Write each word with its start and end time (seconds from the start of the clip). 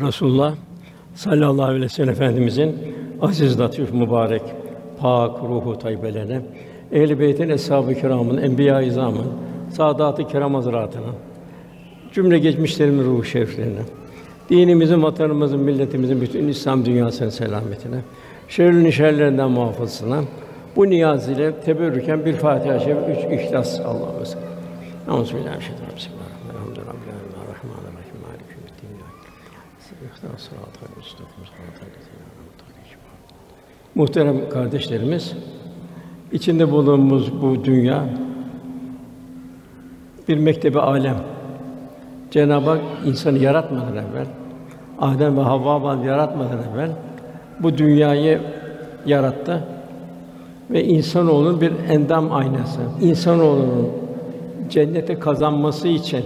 Resulullah 0.00 0.54
sallallahu 1.14 1.66
aleyhi 1.66 1.84
ve 1.84 1.88
sellem 1.88 2.10
Efendimizin 2.10 2.76
aziz, 3.22 3.60
latif, 3.60 3.92
mübarek, 3.92 4.42
pak 5.00 5.42
ruhu 5.42 5.78
tayyibelerine, 5.78 6.40
ehl-i 6.92 7.20
beytin, 7.20 7.48
eshab-ı 7.48 7.94
kiramın, 7.94 8.36
enbiya-i 8.36 8.86
izamın, 8.86 9.26
saadat-ı 9.70 10.28
kiram 10.28 10.54
hazretlerine, 10.54 11.12
cümle 12.12 12.38
geçmişlerimin 12.38 13.04
ruhu 13.04 13.24
şeriflerine, 13.24 13.80
dinimizin, 14.50 15.02
vatanımızın, 15.02 15.60
milletimizin, 15.60 16.20
bütün 16.20 16.48
İslam 16.48 16.84
dünyasının 16.84 17.30
selametine, 17.30 18.00
şerrin 18.48 18.90
şerlerinden 18.90 19.50
muhafazasına, 19.50 20.20
bu 20.76 20.90
niyaz 20.90 21.28
ile 21.28 21.52
teberrüken 21.60 22.24
bir 22.24 22.32
Fatiha-i 22.32 22.80
Şerif, 22.80 22.98
üç 23.08 23.40
İhlas 23.40 23.80
Allah'ımız. 23.80 24.36
Euzubillahimineşşeytanirracim. 25.08 25.96
Bismillahirrahmanirrahim. 25.96 26.23
Elhamdülillahi 26.23 26.23
Muhterem 33.94 34.48
kardeşlerimiz, 34.48 35.32
içinde 36.32 36.70
bulunduğumuz 36.70 37.42
bu 37.42 37.64
dünya 37.64 38.04
bir 40.28 40.38
mektebi 40.38 40.80
alem. 40.80 41.16
Cenab-ı 42.30 42.70
Hak 42.70 42.80
insanı 43.06 43.38
yaratmadan 43.38 43.96
evvel, 43.96 44.26
Adem 45.00 45.36
ve 45.36 45.40
Havva 45.40 46.04
yaratmadan 46.04 46.58
evvel 46.72 46.90
bu 47.60 47.78
dünyayı 47.78 48.40
yarattı 49.06 49.64
ve 50.70 50.84
insanoğlunun 50.84 51.60
bir 51.60 51.72
endam 51.88 52.32
aynası. 52.32 52.80
İnsanoğlunun 53.00 53.92
cennete 54.70 55.18
kazanması 55.18 55.88
için 55.88 56.24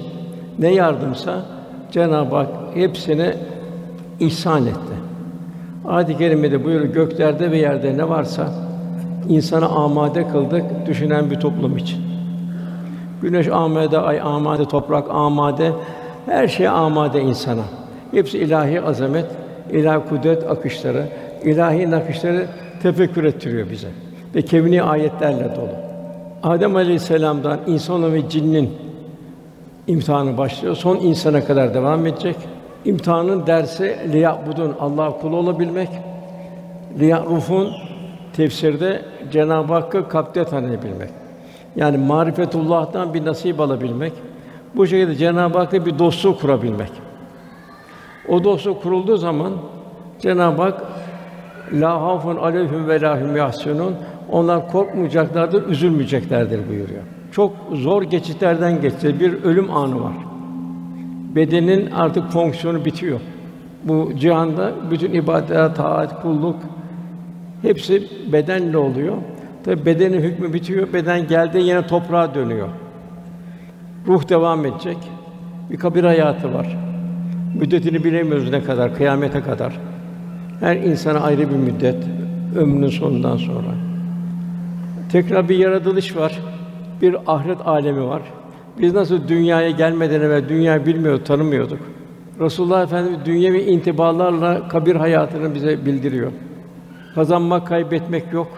ne 0.59 0.75
yardımsa 0.75 1.47
Cenab-ı 1.91 2.37
Hak 2.37 2.49
hepsini 2.75 3.35
ihsan 4.21 4.67
etti. 4.67 4.95
Âd-i 5.89 6.19
kerimede 6.19 6.65
buyuruyor 6.65 6.95
göklerde 6.95 7.51
ve 7.51 7.59
yerde 7.59 7.97
ne 7.97 8.09
varsa 8.09 8.49
insanı 9.29 9.69
amade 9.69 10.29
kıldık 10.29 10.65
düşünen 10.87 11.31
bir 11.31 11.41
toplum 11.41 11.77
için. 11.77 11.99
Güneş 13.23 13.49
amade, 13.49 13.99
ay 13.99 14.21
amade, 14.21 14.65
toprak 14.65 15.11
amade, 15.11 15.73
her 16.27 16.49
şey 16.49 16.69
amade 16.69 17.21
insana. 17.21 17.65
Hepsi 18.11 18.39
ilahi 18.39 18.83
azamet, 18.83 19.27
ilahi 19.73 20.09
kudret 20.09 20.51
akışları, 20.51 21.09
ilahi 21.45 21.91
nakışları 21.91 22.47
tefekkür 22.83 23.25
ettiriyor 23.25 23.71
bize 23.71 23.89
ve 24.35 24.43
kevni 24.43 24.83
ayetlerle 24.83 25.57
dolu. 25.57 25.89
Adem 26.43 26.77
Aleyhisselam'dan 26.77 27.59
insan 27.67 28.13
ve 28.13 28.29
cinnin 28.29 28.71
imtihanı 29.87 30.39
başlıyor. 30.39 30.77
Son 30.77 30.97
insana 30.97 31.45
kadar 31.45 31.75
devam 31.75 32.07
edecek. 32.07 32.37
İmtihanın 32.85 33.47
dersi 33.47 33.97
liyabudun 34.13 34.75
Allah 34.81 35.19
kulu 35.21 35.37
olabilmek. 35.37 35.89
Liyarufun 36.99 37.73
tefsirde 38.33 39.03
Cenab-ı 39.33 39.73
Hakk'ı 39.73 40.09
kalpte 40.09 40.45
tanıyabilmek. 40.45 41.11
Yani 41.77 41.99
marifetullah'tan 41.99 43.15
bir 43.15 43.25
nasip 43.25 43.61
alabilmek. 43.61 44.13
Bu 44.75 44.87
şekilde 44.87 45.15
Cenab-ı 45.15 45.59
Hak'la 45.59 45.87
bir 45.87 45.99
dostluk 45.99 46.41
kurabilmek. 46.41 46.91
O 48.29 48.45
dostluk 48.45 48.83
kurulduğu 48.83 49.17
zaman 49.17 49.53
Cenab-ı 50.21 50.63
Hak 50.63 50.83
la 51.73 52.03
hafun 52.03 52.37
aleyhim 52.37 52.89
ve 52.89 53.01
lahum 53.01 53.37
yahsunun 53.37 53.97
onlar 54.33 54.69
korkmayacaklardır, 54.73 55.69
üzülmeyeceklerdir 55.69 56.69
buyuruyor. 56.69 57.03
Çok 57.33 57.53
zor 57.73 58.03
geçitlerden 58.03 58.81
geçti. 58.81 59.21
Bir 59.21 59.43
ölüm 59.45 59.77
anı 59.77 60.05
var. 60.05 60.13
Bedenin 61.39 61.91
artık 61.91 62.31
fonksiyonu 62.31 62.85
bitiyor. 62.85 63.21
Bu 63.85 64.13
cihanda 64.19 64.73
bütün 64.91 65.13
ibadet, 65.13 65.77
taat, 65.77 66.23
kulluk 66.23 66.57
hepsi 67.63 68.09
bedenle 68.33 68.79
oluyor. 68.79 69.17
Tabi 69.65 69.87
bedenin 69.87 70.21
hükmü 70.21 70.53
bitiyor. 70.53 70.93
Beden 70.93 71.27
geldi 71.27 71.59
yine 71.59 71.87
toprağa 71.87 72.35
dönüyor. 72.35 72.69
Ruh 74.07 74.29
devam 74.29 74.67
edecek. 74.67 74.97
Bir 75.71 75.77
kabir 75.77 76.05
hayatı 76.05 76.55
var. 76.55 76.77
Müddetini 77.55 78.05
bilemiyoruz 78.05 78.51
ne 78.51 78.63
kadar, 78.63 78.95
kıyamete 78.95 79.41
kadar. 79.41 79.79
Her 80.61 80.77
insana 80.77 81.21
ayrı 81.21 81.51
bir 81.51 81.57
müddet, 81.57 82.05
ömrünün 82.57 82.89
sonundan 82.89 83.37
sonra. 83.37 83.75
Tekrar 85.13 85.49
bir 85.49 85.59
yaratılış 85.59 86.17
var. 86.17 86.39
Bir 87.03 87.17
ahiret 87.27 87.67
alemi 87.67 88.05
var. 88.05 88.23
Biz 88.81 88.95
nasıl 88.95 89.29
dünyaya 89.29 89.71
gelmeden 89.71 90.21
evvel 90.21 90.49
dünyayı 90.49 90.87
bilmiyor, 90.87 91.25
tanımıyorduk. 91.25 91.79
Resulullah 92.41 92.83
Efendimiz 92.83 93.25
dünyevi 93.25 93.61
intibalarla 93.61 94.69
kabir 94.69 94.97
hayatını 94.97 95.55
bize 95.55 95.87
bildiriyor. 95.87 96.33
Kazanmak, 97.15 97.67
kaybetmek 97.67 98.33
yok. 98.33 98.49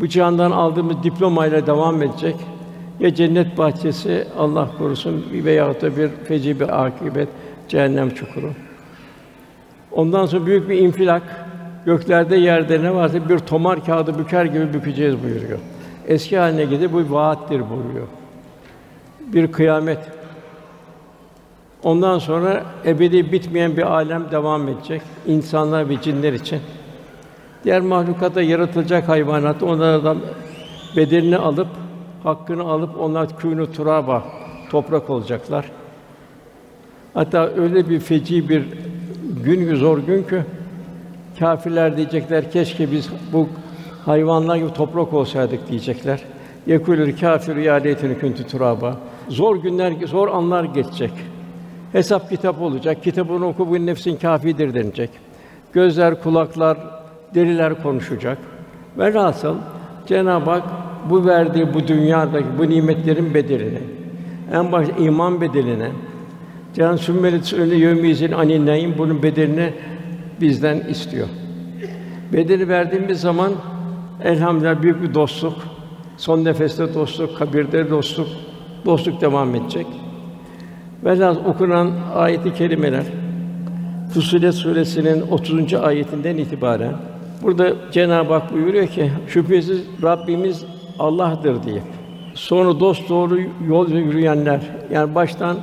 Bu 0.00 0.08
cihandan 0.08 0.50
aldığımız 0.50 1.02
diplomayla 1.02 1.66
devam 1.66 2.02
edecek. 2.02 2.36
Ya 3.00 3.14
cennet 3.14 3.58
bahçesi 3.58 4.24
Allah 4.38 4.68
korusun 4.78 5.24
veya 5.32 5.80
da 5.80 5.96
bir 5.96 6.08
feci 6.08 6.60
bir 6.60 6.84
akibet 6.84 7.28
cehennem 7.68 8.10
çukuru. 8.10 8.50
Ondan 9.92 10.26
sonra 10.26 10.46
büyük 10.46 10.68
bir 10.68 10.78
infilak, 10.78 11.46
göklerde 11.86 12.36
yerde 12.36 12.82
ne 12.82 12.94
varsa 12.94 13.28
bir 13.28 13.38
tomar 13.38 13.84
kağıdı 13.84 14.18
büker 14.18 14.44
gibi 14.44 14.74
bükeceğiz 14.74 15.22
buyuruyor. 15.22 15.58
Eski 16.08 16.38
haline 16.38 16.64
gidip 16.64 16.92
bu 16.92 17.14
vaattir 17.14 17.60
buyuruyor. 17.70 18.06
Bir 19.32 19.52
kıyamet. 19.52 19.98
Ondan 21.82 22.18
sonra 22.18 22.64
ebedi 22.84 23.32
bitmeyen 23.32 23.76
bir 23.76 23.82
alem 23.82 24.30
devam 24.30 24.68
edecek 24.68 25.02
insanlar 25.26 25.88
ve 25.88 26.00
cinler 26.00 26.32
için. 26.32 26.60
Diğer 27.64 27.80
mahlukata 27.80 28.42
yaratılacak 28.42 29.08
hayvanat 29.08 29.62
onlardan 29.62 30.18
bedelini 30.96 31.36
alıp 31.36 31.68
hakkını 32.22 32.62
alıp 32.62 33.00
onlar 33.00 33.26
kûnû 33.26 33.72
turaba 33.72 34.24
toprak 34.70 35.10
olacaklar. 35.10 35.64
Hatta 37.14 37.46
öyle 37.46 37.88
bir 37.88 38.00
feci 38.00 38.48
bir 38.48 38.64
gün 39.44 39.74
zor 39.74 39.98
gün 39.98 40.22
ki 40.22 40.42
kâfirler 41.38 41.96
diyecekler 41.96 42.50
keşke 42.50 42.92
biz 42.92 43.08
bu 43.32 43.48
hayvanlar 44.04 44.56
gibi 44.56 44.72
toprak 44.72 45.12
olsaydık 45.12 45.68
diyecekler. 45.68 46.20
Yekulül 46.68 47.16
kâfir 47.16 47.56
ya 47.56 47.74
leyteni 47.74 48.18
kuntu 48.20 48.46
turaba. 48.46 48.96
Zor 49.28 49.56
günler, 49.56 49.94
zor 50.06 50.28
anlar 50.28 50.64
geçecek. 50.64 51.12
Hesap 51.92 52.30
kitap 52.30 52.60
olacak. 52.60 53.02
Kitabını 53.02 53.46
oku 53.46 53.68
bu 53.68 53.86
nefsin 53.86 54.16
kâfidir 54.16 54.74
denilecek. 54.74 55.10
Gözler, 55.72 56.22
kulaklar, 56.22 56.78
deriler 57.34 57.82
konuşacak. 57.82 58.38
Velhasıl 58.98 59.56
Cenab-ı 60.06 60.50
Hak 60.50 60.64
bu 61.10 61.26
verdiği 61.26 61.74
bu 61.74 61.88
dünyadaki 61.88 62.46
bu 62.58 62.70
nimetlerin 62.70 63.34
bedelini 63.34 63.80
en 64.52 64.72
başta 64.72 64.96
iman 64.96 65.40
bedelini 65.40 65.88
Can 66.74 66.96
sümmelet 66.96 67.52
öyle 67.52 67.76
yevmizin 67.76 68.32
aninneyin 68.32 68.94
bunun 68.98 69.22
bedelini 69.22 69.72
bizden 70.40 70.80
istiyor. 70.80 71.28
Bedeli 72.32 72.68
verdiğimiz 72.68 73.20
zaman 73.20 73.52
elhamdülillah 74.24 74.82
büyük 74.82 75.02
bir 75.02 75.14
dostluk, 75.14 75.54
son 76.18 76.44
nefeste 76.44 76.94
dostluk, 76.94 77.38
kabirde 77.38 77.90
dostluk, 77.90 78.28
dostluk 78.86 79.20
devam 79.20 79.54
edecek. 79.54 79.86
Velhâsıl 81.04 81.44
okunan 81.44 81.92
ayeti 82.14 82.54
kerimeler 82.54 83.04
Fussilet 84.14 84.54
suresinin 84.54 85.20
30. 85.30 85.74
ayetinden 85.74 86.36
itibaren 86.36 86.94
burada 87.42 87.72
Cenab-ı 87.92 88.32
Hak 88.32 88.54
buyuruyor 88.54 88.86
ki 88.86 89.12
şüphesiz 89.28 89.82
Rabbimiz 90.02 90.64
Allah'tır 90.98 91.62
diye. 91.62 91.82
Sonra 92.34 92.80
dost 92.80 93.08
doğru 93.08 93.40
yol 93.68 93.88
yürüyenler 93.88 94.60
yani 94.92 95.14
baştan 95.14 95.56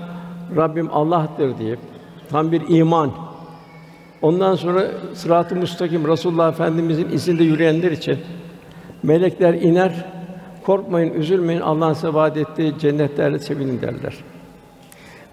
Rabbim 0.56 0.90
Allah'tır 0.92 1.58
diye 1.58 1.76
tam 2.30 2.52
bir 2.52 2.62
iman. 2.70 3.12
Ondan 4.22 4.56
sonra 4.56 4.84
sırat-ı 5.14 5.56
müstakim 5.56 6.08
Resulullah 6.08 6.50
Efendimizin 6.50 7.10
izinde 7.10 7.44
yürüyenler 7.44 7.92
için 7.92 8.18
melekler 9.04 9.54
iner, 9.54 10.06
korkmayın, 10.66 11.14
üzülmeyin, 11.14 11.62
Allah'ın 11.62 11.94
size 11.94 12.14
vaad 12.14 12.36
ettiği 12.36 12.80
cennetlerle 12.80 13.40
sevinin 13.40 13.82
derler. 13.82 14.16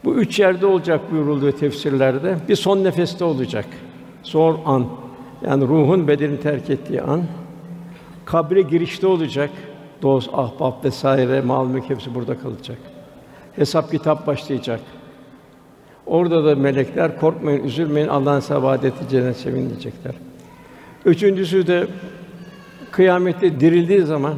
Bu 0.04 0.14
üç 0.14 0.38
yerde 0.38 0.66
olacak 0.66 1.12
buyuruluyor 1.12 1.52
tefsirlerde. 1.52 2.36
Bir 2.48 2.56
son 2.56 2.84
nefeste 2.84 3.24
olacak. 3.24 3.66
Zor 4.22 4.54
an. 4.64 4.86
Yani 5.46 5.68
ruhun 5.68 6.08
bedenini 6.08 6.40
terk 6.40 6.70
ettiği 6.70 7.02
an. 7.02 7.22
Kabre 8.24 8.62
girişte 8.62 9.06
olacak. 9.06 9.50
Dost, 10.02 10.30
ahbap 10.32 10.84
vesaire, 10.84 11.40
mal 11.40 11.66
mülk 11.66 11.90
hepsi 11.90 12.14
burada 12.14 12.38
kalacak. 12.38 12.78
Hesap 13.56 13.90
kitap 13.90 14.26
başlayacak. 14.26 14.80
Orada 16.06 16.44
da 16.44 16.56
melekler 16.56 17.20
korkmayın, 17.20 17.64
üzülmeyin, 17.64 18.08
Allah'ın 18.08 18.40
size 18.40 18.62
vaad 18.62 18.82
ettiği 18.82 19.08
cennet 19.08 19.36
sevin 19.36 19.68
diyecekler. 19.68 20.14
Üçüncüsü 21.04 21.66
de 21.66 21.86
kıyamette 22.90 23.60
dirildiği 23.60 24.00
zaman 24.00 24.34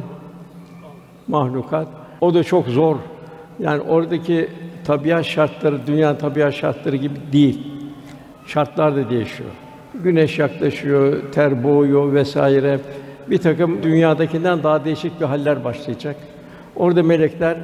mahlukat 1.27 1.87
o 2.21 2.33
da 2.33 2.43
çok 2.43 2.67
zor. 2.67 2.95
Yani 3.59 3.81
oradaki 3.81 4.49
tabiat 4.85 5.25
şartları 5.25 5.87
dünya 5.87 6.17
tabiat 6.17 6.53
şartları 6.53 6.95
gibi 6.95 7.15
değil. 7.31 7.67
Şartlar 8.47 8.95
da 8.95 9.09
değişiyor. 9.09 9.49
Güneş 9.93 10.39
yaklaşıyor, 10.39 11.31
ter 11.31 11.63
boğuyor 11.63 12.13
vesaire. 12.13 12.79
Bir 13.29 13.37
takım 13.37 13.83
dünyadakinden 13.83 14.63
daha 14.63 14.85
değişik 14.85 15.21
bir 15.21 15.25
haller 15.25 15.63
başlayacak. 15.63 16.15
Orada 16.75 17.03
melekler 17.03 17.57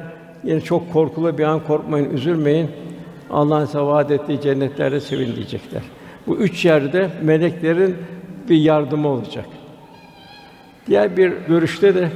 yine 0.44 0.60
çok 0.60 0.92
korkulu 0.92 1.38
bir 1.38 1.44
an 1.44 1.60
korkmayın, 1.66 2.10
üzülmeyin. 2.10 2.70
Allah'ın 3.30 3.64
size 3.64 3.78
vaad 3.78 4.10
ettiği 4.10 4.40
cennetlerde 4.40 5.00
sevin 5.00 5.36
diyecekler. 5.36 5.82
Bu 6.26 6.36
üç 6.36 6.64
yerde 6.64 7.10
meleklerin 7.22 7.96
bir 8.48 8.56
yardımı 8.56 9.08
olacak. 9.08 9.46
Diğer 10.86 11.16
bir 11.16 11.32
görüşte 11.48 11.94
de 11.94 12.08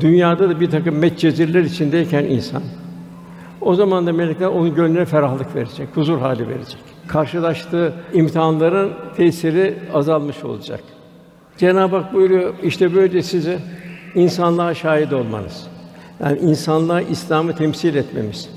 dünyada 0.00 0.48
da 0.48 0.60
bir 0.60 0.70
takım 0.70 0.98
metcezirler 0.98 1.60
içindeyken 1.60 2.24
insan 2.24 2.62
o 3.60 3.74
zaman 3.74 4.06
da 4.06 4.12
melekler 4.12 4.46
onun 4.46 4.74
gönlüne 4.74 5.04
ferahlık 5.04 5.54
verecek, 5.54 5.88
huzur 5.94 6.18
hali 6.18 6.48
verecek. 6.48 6.80
Karşılaştığı 7.08 7.92
imtihanların 8.12 8.92
tesiri 9.16 9.74
azalmış 9.94 10.44
olacak. 10.44 10.80
Cenab-ı 11.58 11.96
Hak 11.96 12.14
buyuruyor, 12.14 12.54
işte 12.62 12.94
böyle 12.94 13.22
size 13.22 13.58
insanlığa 14.14 14.74
şahit 14.74 15.12
olmanız. 15.12 15.66
Yani 16.20 16.38
insanlığa 16.38 17.00
İslam'ı 17.00 17.56
temsil 17.56 17.94
etmemiz. 17.94 18.48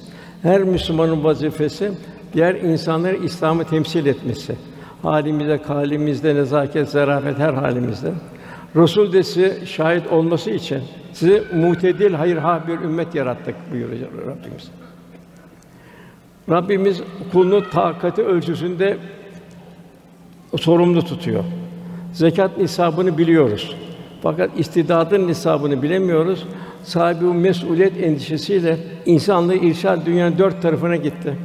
Her 0.41 0.63
Müslümanın 0.63 1.23
vazifesi 1.23 1.91
diğer 2.33 2.55
insanları 2.55 3.15
İslam'ı 3.15 3.63
temsil 3.63 4.05
etmesi. 4.05 4.55
Halimizde, 5.01 5.61
kalimizde, 5.61 6.35
nezaket, 6.35 6.89
zarafet 6.89 7.39
her 7.39 7.53
halimizde. 7.53 8.11
Resul 8.75 9.13
de 9.13 9.23
şahit 9.65 10.07
olması 10.07 10.51
için 10.51 10.81
sizi 11.13 11.43
mutedil, 11.53 12.13
hayırha 12.13 12.63
bir 12.67 12.73
ümmet 12.73 13.15
yarattık 13.15 13.55
buyuruyor 13.71 14.07
Rabbimiz. 14.27 14.71
Rabbimiz 16.49 17.01
kulunu 17.31 17.69
takati 17.69 18.21
ölçüsünde 18.21 18.97
sorumlu 20.57 21.01
tutuyor. 21.01 21.43
Zekat 22.13 22.57
nisabını 22.57 23.17
biliyoruz. 23.17 23.75
Fakat 24.21 24.49
istidadın 24.59 25.27
nisabını 25.27 25.81
bilemiyoruz. 25.81 26.47
Sahibi 26.83 27.25
mesuliyet 27.25 28.03
endişesiyle 28.03 28.77
insanlığı 29.05 29.55
irşad 29.55 30.05
dünyanın 30.05 30.37
dört 30.37 30.61
tarafına 30.61 30.95
gitti. 30.95 31.37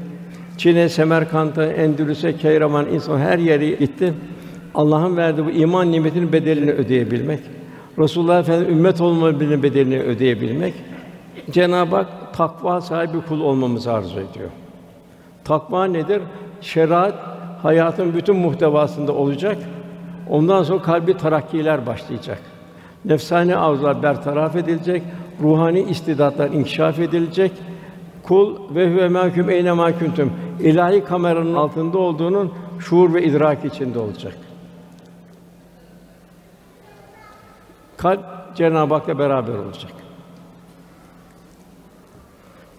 Çin'e, 0.57 0.89
Semerkant'a, 0.89 1.67
Endülüs'e, 1.67 2.37
Keyraman, 2.37 2.87
insan 2.87 3.19
her 3.19 3.39
yere 3.39 3.71
gitti. 3.71 4.15
Allah'ın 4.75 5.17
verdiği 5.17 5.47
bu 5.47 5.51
iman 5.51 5.93
nimetinin 5.93 6.33
bedelini 6.33 6.71
ödeyebilmek, 6.71 7.41
Resulullah 7.99 8.41
Efendimiz 8.41 8.77
ümmet 8.77 9.01
olmanın 9.01 9.63
bedelini 9.63 10.01
ödeyebilmek, 10.01 10.75
Cenab-ı 11.51 11.97
Hak 11.97 12.07
takva 12.33 12.81
sahibi 12.81 13.21
kul 13.29 13.41
olmamızı 13.41 13.93
arzu 13.93 14.15
ediyor. 14.15 14.51
Takva 15.45 15.85
nedir? 15.85 16.23
Şeriat 16.61 17.15
hayatın 17.63 18.15
bütün 18.15 18.37
muhtevasında 18.37 19.13
olacak. 19.13 19.59
Ondan 20.31 20.63
sonra 20.63 20.83
kalbi 20.83 21.17
terakkiler 21.17 21.87
başlayacak. 21.87 22.39
Nefsani 23.05 23.57
arzular 23.57 24.03
bertaraf 24.03 24.57
edilecek, 24.57 25.03
ruhani 25.43 25.81
istidatlar 25.81 26.51
inkişaf 26.51 26.99
edilecek. 26.99 27.53
Kul 28.23 28.75
ve 28.75 28.93
huve 28.93 29.09
mahkum 29.09 29.51
eyne 29.51 29.73
mahkuntum. 29.73 30.33
İlahi 30.61 31.05
kameranın 31.05 31.55
altında 31.55 31.99
olduğunun 31.99 32.53
şuur 32.79 33.15
ve 33.15 33.25
idrak 33.25 33.65
içinde 33.65 33.99
olacak. 33.99 34.35
Kalp 38.03 38.25
Cenab-ı 38.55 38.95
Hak'la 38.95 39.19
beraber 39.19 39.55
olacak. 39.55 39.93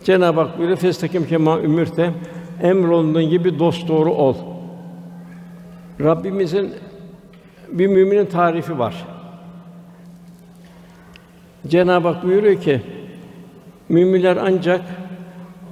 Cenab-ı 0.04 0.42
Hak 0.42 0.58
buyuruyor, 0.58 0.78
"Festakim 0.78 1.28
kema 1.28 1.60
ümürte 1.60 2.12
emrolunduğun 2.62 3.30
gibi 3.30 3.60
dost 3.60 3.88
doğru 3.88 4.14
ol." 4.14 4.36
Rabbimizin 6.00 6.74
bir 7.72 7.88
müminin 7.88 8.26
tarifi 8.26 8.80
var. 8.80 9.08
Cenab-ı 11.68 12.08
Hak 12.08 12.24
buyuruyor 12.24 12.62
ki, 12.62 12.82
müminler 13.90 14.38
ancak 14.38 14.82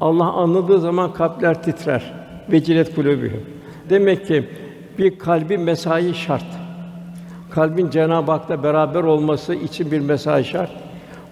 Allah 0.02 0.32
anladığı 0.32 0.80
zaman 0.80 1.14
kalpler 1.14 1.64
titrer. 1.64 2.14
Vecilet 2.52 2.96
kulûbühüm. 2.96 3.42
Demek 3.90 4.28
ki 4.28 4.50
bir 4.98 5.20
kalbin 5.20 5.62
mesai 5.62 6.14
şart. 6.14 6.69
Kalbin 7.50 7.90
Cenab-ı 7.90 8.32
Hak'la 8.32 8.64
beraber 8.64 9.04
olması 9.04 9.56
için 9.56 9.92
bir 9.92 10.00
mesai 10.00 10.46
şart. 10.46 10.72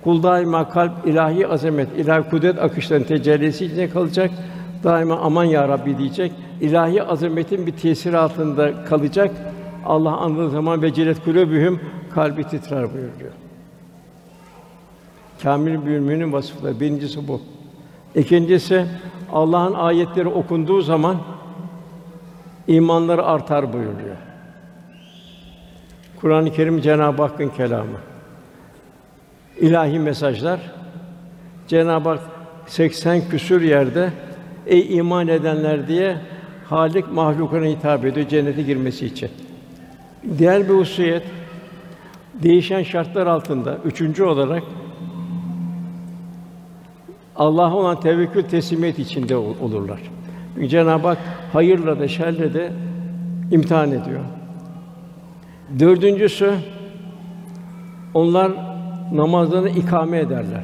Kul 0.04 0.24
daima 0.24 0.70
kalp 0.70 1.08
ilahi 1.08 1.48
azamet, 1.48 1.88
ilahi 1.98 2.30
kudret 2.30 2.60
akışlarının 2.60 3.06
tecellisi 3.06 3.66
içinde 3.66 3.90
kalacak. 3.90 4.32
Daima 4.84 5.16
aman 5.16 5.44
ya 5.44 5.68
Rabbi 5.68 5.98
diyecek. 5.98 6.32
İlahi 6.62 7.04
azametin 7.04 7.68
bir 7.68 7.72
tesir 7.72 8.14
altında 8.14 8.86
kalacak. 8.86 9.32
Allah 9.86 10.18
anladığı 10.18 10.50
zaman 10.50 10.82
ve 10.82 10.94
cilet 10.94 11.24
kulübühüm 11.24 11.80
kalbi 12.14 12.44
titrer 12.44 12.84
buyuruyor. 12.84 13.32
Kamil 15.44 15.72
bir 15.72 16.00
müminin 16.00 16.34
vasıfları 16.34 16.80
birincisi 16.80 17.28
bu. 17.28 17.42
İkincisi 18.16 18.86
Allah'ın 19.34 19.74
ayetleri 19.74 20.28
okunduğu 20.28 20.82
zaman 20.82 21.18
imanları 22.68 23.26
artar 23.26 23.74
buyuruyor. 23.74 24.16
Kur'an-ı 26.22 26.52
Kerim 26.52 26.82
Cenab-ı 26.82 27.22
Hakk'ın 27.22 27.50
kelamı. 27.50 27.98
İlahi 29.60 30.00
mesajlar. 30.00 30.60
Cenab-ı 31.68 32.10
Hak 32.10 32.20
80 32.68 33.30
küsür 33.30 33.62
yerde 33.62 34.12
ey 34.66 34.98
iman 34.98 35.28
edenler 35.28 35.88
diye 35.88 36.18
Halik 36.70 37.12
mahlukuna 37.12 37.66
hitap 37.66 38.06
ediyor 38.06 38.28
cennete 38.28 38.62
girmesi 38.62 39.06
için. 39.06 39.30
Diğer 40.38 40.70
bir 40.70 40.74
hususiyet 40.74 41.24
değişen 42.34 42.84
şartlar 42.84 43.28
altında 43.28 43.78
üçüncü 43.86 44.24
olarak 44.24 44.64
Allah'a 47.36 47.76
olan 47.76 48.00
tevekkül 48.00 48.44
teslimiyet 48.44 49.00
içinde 49.00 49.36
olurlar. 49.36 50.00
Çünkü 50.56 50.70
Cenab-ı 50.70 51.08
Hak 51.08 51.18
hayırla 51.54 52.00
da 52.00 52.08
şerle 52.08 52.54
de 52.54 52.72
imtihan 53.52 53.92
ediyor. 53.92 54.22
Dördüncüsü 55.80 56.54
onlar 58.14 58.52
namazlarını 59.14 59.70
ikame 59.70 60.20
ederler. 60.20 60.64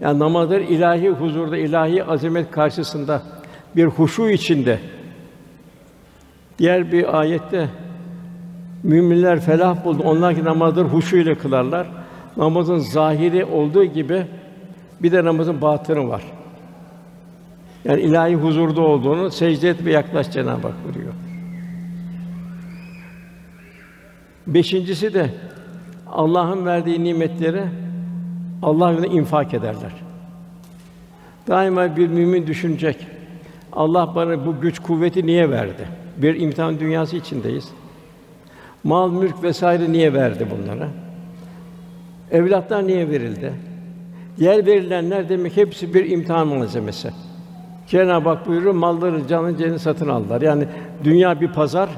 Yani 0.00 0.18
namazlar 0.18 0.60
ilahi 0.60 1.10
huzurda, 1.10 1.56
ilahi 1.56 2.04
azamet 2.04 2.50
karşısında 2.50 3.22
bir 3.76 3.84
huşu 3.84 4.28
içinde. 4.28 4.78
Diğer 6.58 6.92
bir 6.92 7.20
ayette 7.20 7.68
müminler 8.82 9.40
felah 9.40 9.84
buldu. 9.84 10.02
Onlar 10.04 10.34
ki 10.34 10.44
namazları 10.44 10.84
huşu 10.84 11.16
ile 11.16 11.34
kılarlar. 11.34 11.86
Namazın 12.36 12.78
zahiri 12.78 13.44
olduğu 13.44 13.84
gibi 13.84 14.26
bir 15.02 15.12
de 15.12 15.24
namazın 15.24 15.60
batını 15.60 16.08
var. 16.08 16.22
Yani 17.84 18.00
ilahi 18.00 18.34
huzurda 18.34 18.82
olduğunu 18.82 19.30
secde 19.30 19.68
et 19.68 19.84
ve 19.84 19.92
yaklaş 19.92 20.30
Cenab-ı 20.30 20.68
Hak 20.68 20.84
buyuruyor. 20.84 21.12
Beşincisi 24.46 25.14
de 25.14 25.30
Allah'ın 26.12 26.66
verdiği 26.66 27.04
nimetleri 27.04 27.62
Allah 28.62 28.90
yolunda 28.90 29.06
infak 29.06 29.54
ederler. 29.54 29.92
Daima 31.48 31.96
bir 31.96 32.08
mümin 32.08 32.46
düşünecek. 32.46 33.06
Allah 33.72 34.12
bana 34.14 34.46
bu 34.46 34.60
güç 34.60 34.78
kuvveti 34.78 35.26
niye 35.26 35.50
verdi? 35.50 35.88
Bir 36.16 36.40
imtihan 36.40 36.80
dünyası 36.80 37.16
içindeyiz. 37.16 37.68
Mal, 38.84 39.10
mülk 39.10 39.42
vesaire 39.42 39.92
niye 39.92 40.14
verdi 40.14 40.46
bunlara? 40.50 40.88
Evlatlar 42.30 42.86
niye 42.86 43.10
verildi? 43.10 43.52
Yer 44.38 44.66
verilenler 44.66 45.28
demek 45.28 45.56
hepsi 45.56 45.94
bir 45.94 46.10
imtihan 46.10 46.46
malzemesi. 46.46 47.10
Cenab-ı 47.86 48.28
Hak 48.28 48.46
buyuruyor, 48.46 48.74
malları, 48.74 49.28
canı, 49.28 49.56
cennet 49.56 49.80
satın 49.80 50.08
aldılar. 50.08 50.42
Yani 50.42 50.64
dünya 51.04 51.40
bir 51.40 51.48
pazar 51.48 51.88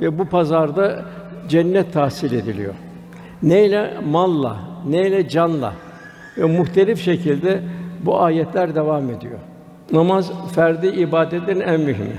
ve 0.00 0.18
bu 0.18 0.24
pazarda 0.24 1.04
cennet 1.50 1.92
tahsil 1.92 2.32
ediliyor. 2.32 2.74
Neyle? 3.42 3.94
Malla, 4.10 4.56
neyle? 4.88 5.28
Canla. 5.28 5.72
Ve 6.38 6.44
muhtelif 6.44 7.04
şekilde 7.04 7.60
bu 8.04 8.20
ayetler 8.20 8.74
devam 8.74 9.10
ediyor. 9.10 9.38
Namaz 9.92 10.32
ferdi 10.54 10.86
ibadetlerin 10.86 11.60
en 11.60 11.80
mühimi. 11.80 12.16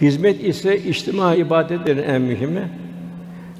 Hizmet 0.00 0.44
ise 0.44 0.78
içtima 0.78 1.34
ibadetlerin 1.34 2.02
en 2.02 2.22
mühimi. 2.22 2.68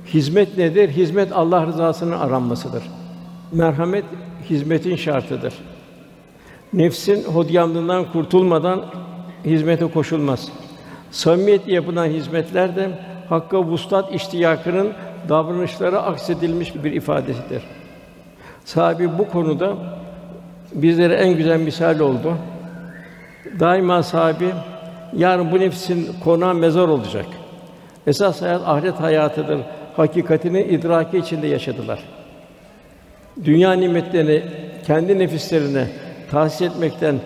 Hizmet 0.07 0.59
nedir? 0.59 0.89
Hizmet 0.89 1.33
Allah 1.33 1.67
rızasının 1.67 2.19
aranmasıdır. 2.19 2.83
Merhamet 3.53 4.05
hizmetin 4.51 4.97
şartıdır. 4.97 5.55
Nefsin 6.73 7.25
hodyamlığından 7.25 8.13
kurtulmadan 8.13 8.85
hizmete 9.45 9.87
koşulmaz. 9.87 10.49
Samimiyet 11.11 11.69
yapılan 11.69 12.07
hizmetler 12.07 12.77
de 12.77 12.91
hakka 13.33 13.65
vuslat 13.65 14.15
iştiyakının 14.15 14.93
davranışlara 15.29 16.03
aksedilmiş 16.03 16.85
bir 16.85 16.93
ifadesidir. 16.93 17.63
Sahibi 18.65 19.19
bu 19.19 19.29
konuda 19.29 19.77
bizlere 20.75 21.15
en 21.15 21.37
güzel 21.37 21.61
misal 21.61 21.99
oldu. 21.99 22.35
Daima 23.61 24.03
sahibi 24.03 24.53
Yarın 25.17 25.53
bu 25.53 25.61
nefsin 25.61 26.09
konağı 26.25 26.55
mezar 26.55 26.89
olacak. 26.89 27.27
Esas 28.07 28.43
hayat 28.43 28.63
ahiret 28.67 29.01
hayatıdır. 29.01 29.59
Hakikatini 29.97 30.63
idraki 30.63 31.19
içinde 31.19 31.47
yaşadılar. 31.47 31.99
Dünya 33.45 33.73
nimetlerini 33.73 34.43
kendi 34.87 35.19
nefislerine 35.19 35.87
tahsis 36.31 36.63
etmekten 36.63 37.21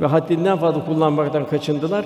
ve 0.00 0.06
haddinden 0.06 0.58
fazla 0.58 0.84
kullanmaktan 0.84 1.46
kaçındılar. 1.46 2.04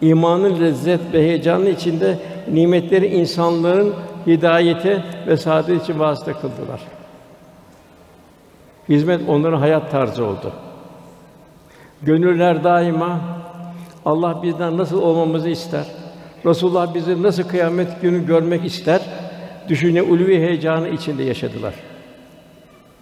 İmanın 0.00 0.60
lezzet 0.60 1.00
ve 1.12 1.22
heyecanı 1.22 1.68
içinde 1.68 2.18
nimetleri 2.52 3.06
insanların 3.06 3.94
hidayete 4.26 5.02
ve 5.26 5.36
saadet 5.36 5.82
için 5.82 5.98
vasıta 5.98 6.32
kıldılar. 6.32 6.80
Hizmet 8.88 9.20
onların 9.28 9.58
hayat 9.58 9.90
tarzı 9.90 10.24
oldu. 10.24 10.52
Gönüller 12.02 12.64
daima 12.64 13.20
Allah 14.04 14.42
bizden 14.42 14.78
nasıl 14.78 15.02
olmamızı 15.02 15.48
ister. 15.48 15.84
Resulullah 16.46 16.94
bizi 16.94 17.22
nasıl 17.22 17.42
kıyamet 17.42 18.02
günü 18.02 18.26
görmek 18.26 18.64
ister. 18.64 19.00
Düşüne 19.68 20.02
ulvi 20.02 20.38
heyecanı 20.38 20.88
içinde 20.88 21.22
yaşadılar. 21.22 21.74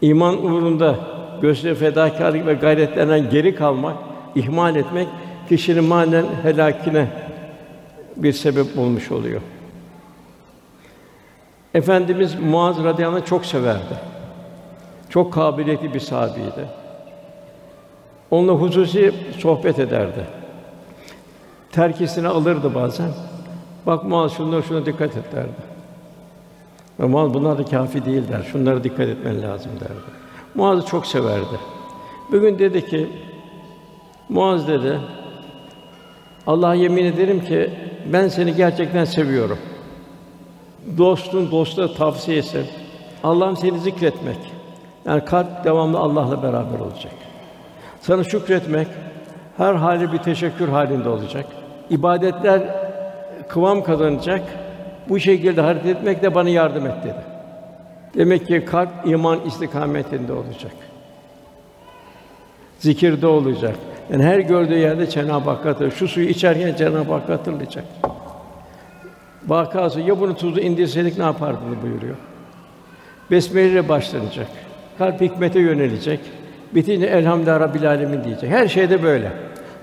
İman 0.01 0.45
uğrunda 0.45 0.97
gösteri 1.43 1.75
fedakarlık 1.75 2.47
ve 2.47 2.55
gayretlerinden 2.55 3.31
geri 3.31 3.55
kalmak, 3.55 3.97
ihmal 4.35 4.77
etmek 4.77 5.09
kişinin 5.49 5.85
manen 5.85 6.27
helakine 6.43 7.09
bir 8.17 8.33
sebep 8.33 8.79
olmuş 8.79 9.13
oluyor. 9.13 9.41
Efendimiz 11.75 12.35
Muaz 12.35 12.85
radıyallahu 12.85 13.25
çok 13.25 13.47
severdi. 13.47 13.95
Çok 15.09 15.33
kabiliyetli 15.33 15.95
bir 15.95 16.01
sahabiydi. 16.01 16.69
Onunla 18.31 18.53
hususi 18.53 19.15
sohbet 19.39 19.79
ederdi. 19.79 20.27
Terkisini 21.73 22.29
alırdı 22.29 22.75
bazen. 22.75 23.11
Bak 23.87 24.05
Muaz 24.05 24.33
şunlara 24.33 24.63
şuna 24.63 24.87
dikkat 24.87 25.17
et 25.17 25.33
derdi. 25.33 25.69
Muaz 26.99 27.35
bunlar 27.35 27.59
da 27.59 27.65
kafi 27.65 28.05
değil 28.05 28.29
der. 28.29 28.43
Şunlara 28.53 28.85
dikkat 28.85 29.09
etmen 29.09 29.43
lazım 29.43 29.73
derdi. 29.81 30.19
Muaz'ı 30.55 30.87
çok 30.87 31.07
severdi. 31.07 31.59
Bugün 32.33 32.59
dedi 32.59 32.87
ki 32.87 33.09
Muaz 34.29 34.69
dedi 34.69 35.01
Allah'a 36.49 36.75
yemin 36.75 37.05
ederim 37.05 37.45
ki 37.45 37.71
ben 38.13 38.29
seni 38.29 38.55
gerçekten 38.55 39.05
seviyorum. 39.05 39.59
Dostun 40.99 41.51
dosta 41.51 41.95
tavsiyesi 41.95 42.65
Allah'ım 43.25 43.57
seni 43.57 43.79
zikretmek. 43.79 44.37
Yani 45.07 45.25
kalp 45.25 45.65
devamlı 45.65 45.99
Allah'la 45.99 46.43
beraber 46.43 46.79
olacak. 46.79 47.13
Sana 48.01 48.25
şükretmek 48.25 48.89
her 49.57 49.75
hali 49.75 50.13
bir 50.13 50.19
teşekkür 50.19 50.69
halinde 50.69 51.09
olacak. 51.09 51.47
İbadetler 51.91 52.63
kıvam 53.49 53.83
kazanacak. 53.83 54.43
Bu 55.09 55.21
şekilde 55.21 55.61
hareket 55.61 55.97
etmek 55.97 56.23
de 56.23 56.35
bana 56.35 56.49
yardım 56.49 56.87
et 56.87 57.05
dedi. 57.05 57.25
Demek 58.15 58.47
ki 58.47 58.65
kalp 58.65 58.91
iman 59.05 59.41
istikametinde 59.47 60.33
olacak. 60.33 60.73
Zikirde 62.79 63.27
olacak. 63.27 63.77
Yani 64.13 64.23
her 64.23 64.39
gördüğü 64.39 64.79
yerde 64.79 65.11
Cenab-ı 65.11 65.51
Hak 65.51 65.65
hatırlayacak. 65.65 65.99
Şu 65.99 66.09
suyu 66.09 66.29
içerken 66.29 66.75
Cenab-ı 66.75 67.13
Hak 67.13 67.29
hatırlayacak. 67.29 67.85
Vakası 69.47 70.01
ya 70.01 70.21
bunu 70.21 70.37
tuzu 70.37 70.61
indirseydik 70.61 71.19
ne 71.19 71.25
yapardın 71.25 71.83
buyuruyor. 71.83 72.17
Besmele 73.31 73.69
ile 73.69 73.89
başlanacak. 73.89 74.47
Kalp 74.99 75.21
hikmete 75.21 75.61
yönelecek. 75.61 76.21
Bitince 76.75 77.07
elhamdülillah 77.07 77.61
rabbil 77.61 77.89
alemin 77.89 78.25
diyecek. 78.25 78.51
Her 78.51 78.69
şeyde 78.69 79.03
böyle. 79.03 79.33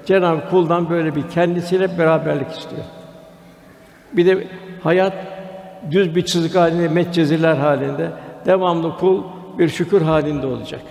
Cenab-ı 0.05 0.50
kuldan 0.50 0.89
böyle 0.89 1.15
bir 1.15 1.29
kendisiyle 1.29 1.98
beraberlik 1.98 2.51
istiyor. 2.51 2.82
Bir 4.13 4.25
de 4.25 4.48
hayat 4.84 5.13
düz 5.91 6.15
bir 6.15 6.25
çizgi 6.25 6.60
halinde, 6.60 6.88
metceziler 6.88 7.55
halinde 7.55 8.10
devamlı 8.46 8.98
kul 8.98 9.24
bir 9.60 9.70
şükür 9.70 10.01
halinde 10.01 10.48
olacak. 10.48 10.82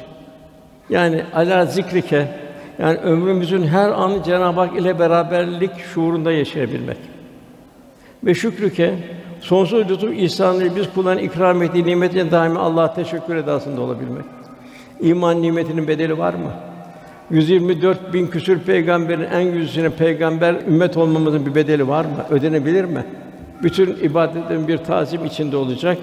Yani 0.91 1.23
ala 1.35 1.67
zikrike 1.67 2.29
yani 2.79 2.99
ömrümüzün 2.99 3.67
her 3.67 3.89
anı 3.89 4.23
Cenab-ı 4.23 4.61
Hak 4.61 4.77
ile 4.77 4.99
beraberlik 4.99 5.79
şuurunda 5.79 6.33
yaşayabilmek. 6.33 6.97
Ve 8.25 8.35
şükrüke 8.35 8.95
sonsuz 9.41 9.91
lütuf 9.91 10.13
ihsanıyla 10.15 10.77
biz 10.77 10.87
kulların 10.95 11.19
ikram 11.19 11.63
ettiği 11.63 11.87
nimetine 11.87 12.31
daimi 12.31 12.59
Allah'a 12.59 12.95
teşekkür 12.95 13.37
edasında 13.37 13.81
olabilmek. 13.81 14.25
İman 15.01 15.43
nimetinin 15.43 15.89
bedeli 15.89 16.19
var 16.19 16.35
mı? 16.35 16.51
124 17.31 18.13
bin 18.13 18.27
küsür 18.27 18.59
peygamberin 18.59 19.25
en 19.25 19.41
yüzüne 19.41 19.91
peygamber 19.91 20.55
ümmet 20.55 20.97
olmamızın 20.97 21.47
bir 21.47 21.55
bedeli 21.55 21.89
var 21.89 22.05
mı? 22.05 22.25
Ödenebilir 22.31 22.85
mi? 22.85 23.05
Bütün 23.63 23.97
ibadetlerin 24.03 24.69
bir 24.69 24.79
tazim 24.79 25.25
içinde 25.25 25.57
olacak 25.57 25.99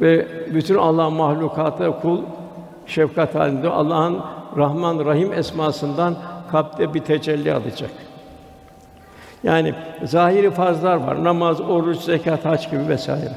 ve 0.00 0.26
bütün 0.54 0.76
Allah'ın 0.76 1.12
mahlukatı 1.12 1.92
kul 2.02 2.20
şefkat 2.86 3.34
halinde 3.34 3.68
Allah'ın 3.68 4.18
Rahman 4.56 5.04
Rahim 5.04 5.32
esmasından 5.32 6.14
kalpte 6.50 6.94
bir 6.94 7.00
tecelli 7.00 7.52
alacak. 7.52 7.90
Yani 9.44 9.74
zahiri 10.04 10.50
farzlar 10.50 10.96
var. 10.96 11.24
Namaz, 11.24 11.60
oruç, 11.60 11.98
zekat, 11.98 12.44
hac 12.44 12.70
gibi 12.70 12.88
vesaire. 12.88 13.32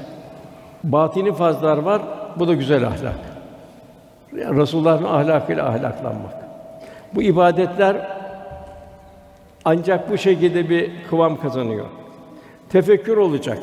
Batini 0.83 1.33
farzlar 1.33 1.77
var. 1.77 2.01
Bu 2.35 2.47
da 2.47 2.53
güzel 2.53 2.87
ahlak. 2.87 3.15
Yani 4.37 4.61
Resulullah'ın 4.61 5.03
ahlakıyla 5.03 5.69
ahlaklanmak. 5.69 6.33
Bu 7.13 7.21
ibadetler 7.21 7.95
ancak 9.65 10.09
bu 10.09 10.17
şekilde 10.17 10.69
bir 10.69 10.91
kıvam 11.09 11.37
kazanıyor. 11.41 11.85
Tefekkür 12.69 13.17
olacak. 13.17 13.59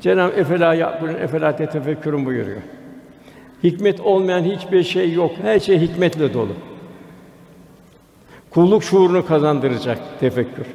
Cenab-ı 0.00 0.32
Efela 0.32 0.74
yakulun 0.74 1.14
efela 1.14 1.56
tefekkürün 1.56 2.26
buyuruyor. 2.26 2.62
Hikmet 3.66 4.00
olmayan 4.00 4.44
hiçbir 4.44 4.82
şey 4.82 5.12
yok. 5.12 5.32
Her 5.42 5.60
şey 5.60 5.80
hikmetle 5.80 6.34
dolu. 6.34 6.52
Kulluk 8.50 8.84
şuurunu 8.84 9.26
kazandıracak 9.26 9.98
tefekkür. 10.20 10.66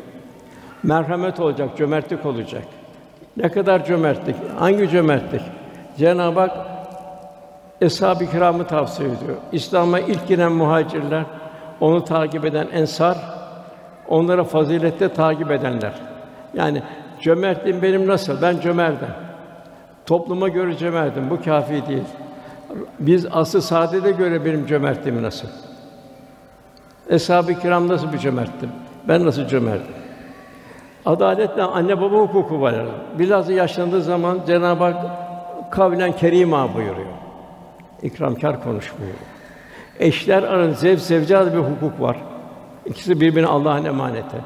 Merhamet 0.83 1.39
olacak, 1.39 1.77
cömertlik 1.77 2.25
olacak. 2.25 2.63
Ne 3.37 3.49
kadar 3.49 3.85
cömertlik? 3.85 4.35
Hangi 4.59 4.89
cömertlik? 4.89 5.41
Cenab-ı 5.97 6.39
Hak 6.39 6.57
Eshab-ı 7.81 8.31
Kiram'ı 8.31 8.67
tavsiye 8.67 9.09
ediyor. 9.09 9.37
İslam'a 9.51 9.99
ilk 9.99 10.27
giren 10.27 10.51
muhacirler, 10.51 11.23
onu 11.79 12.05
takip 12.05 12.45
eden 12.45 12.67
ensar, 12.73 13.17
onlara 14.07 14.43
fazilette 14.43 15.09
takip 15.09 15.51
edenler. 15.51 15.93
Yani 16.53 16.81
cömertliğim 17.21 17.81
benim 17.81 18.07
nasıl? 18.07 18.41
Ben 18.41 18.59
cömertim. 18.59 19.07
Topluma 20.05 20.47
göre 20.47 20.77
cömertim. 20.77 21.29
Bu 21.29 21.41
kafi 21.41 21.87
değil. 21.87 22.03
Biz 22.99 23.25
asıl 23.31 23.61
saadete 23.61 24.11
göre 24.11 24.45
benim 24.45 24.65
cömertliğim 24.65 25.23
nasıl? 25.23 25.47
Eshab-ı 27.09 27.59
Kiram 27.59 27.87
nasıl 27.87 28.13
bir 28.13 28.17
cömerttim? 28.17 28.69
Ben 29.07 29.25
nasıl 29.25 29.47
cömertim? 29.47 29.95
Adaletle 31.05 31.63
anne 31.63 32.01
baba 32.01 32.17
hukuku 32.17 32.61
var. 32.61 32.75
Bilhassa 33.19 33.53
yaşlandığı 33.53 34.01
zaman 34.01 34.39
Cenab-ı 34.47 34.83
Hak 34.83 35.05
kavlen 35.71 36.11
kerîmâ 36.11 36.73
buyuruyor. 36.73 37.07
İkramkar 38.03 38.63
konuş 38.63 38.91
buyuruyor. 38.97 39.19
Eşler 39.99 40.43
arasında 40.43 40.75
zevc 40.75 41.01
zevcad 41.01 41.53
bir 41.53 41.59
hukuk 41.59 42.01
var. 42.01 42.17
İkisi 42.85 43.21
birbirine 43.21 43.47
Allah'ın 43.47 43.85
emaneti. 43.85 44.37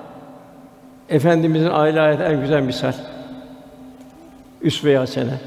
Efendimizin 1.10 1.70
aile 1.70 2.00
hayatı 2.00 2.24
en 2.24 2.42
güzel 2.42 2.62
misal. 2.62 2.94
Üsve-i 4.62 4.98
hasene. 4.98 5.40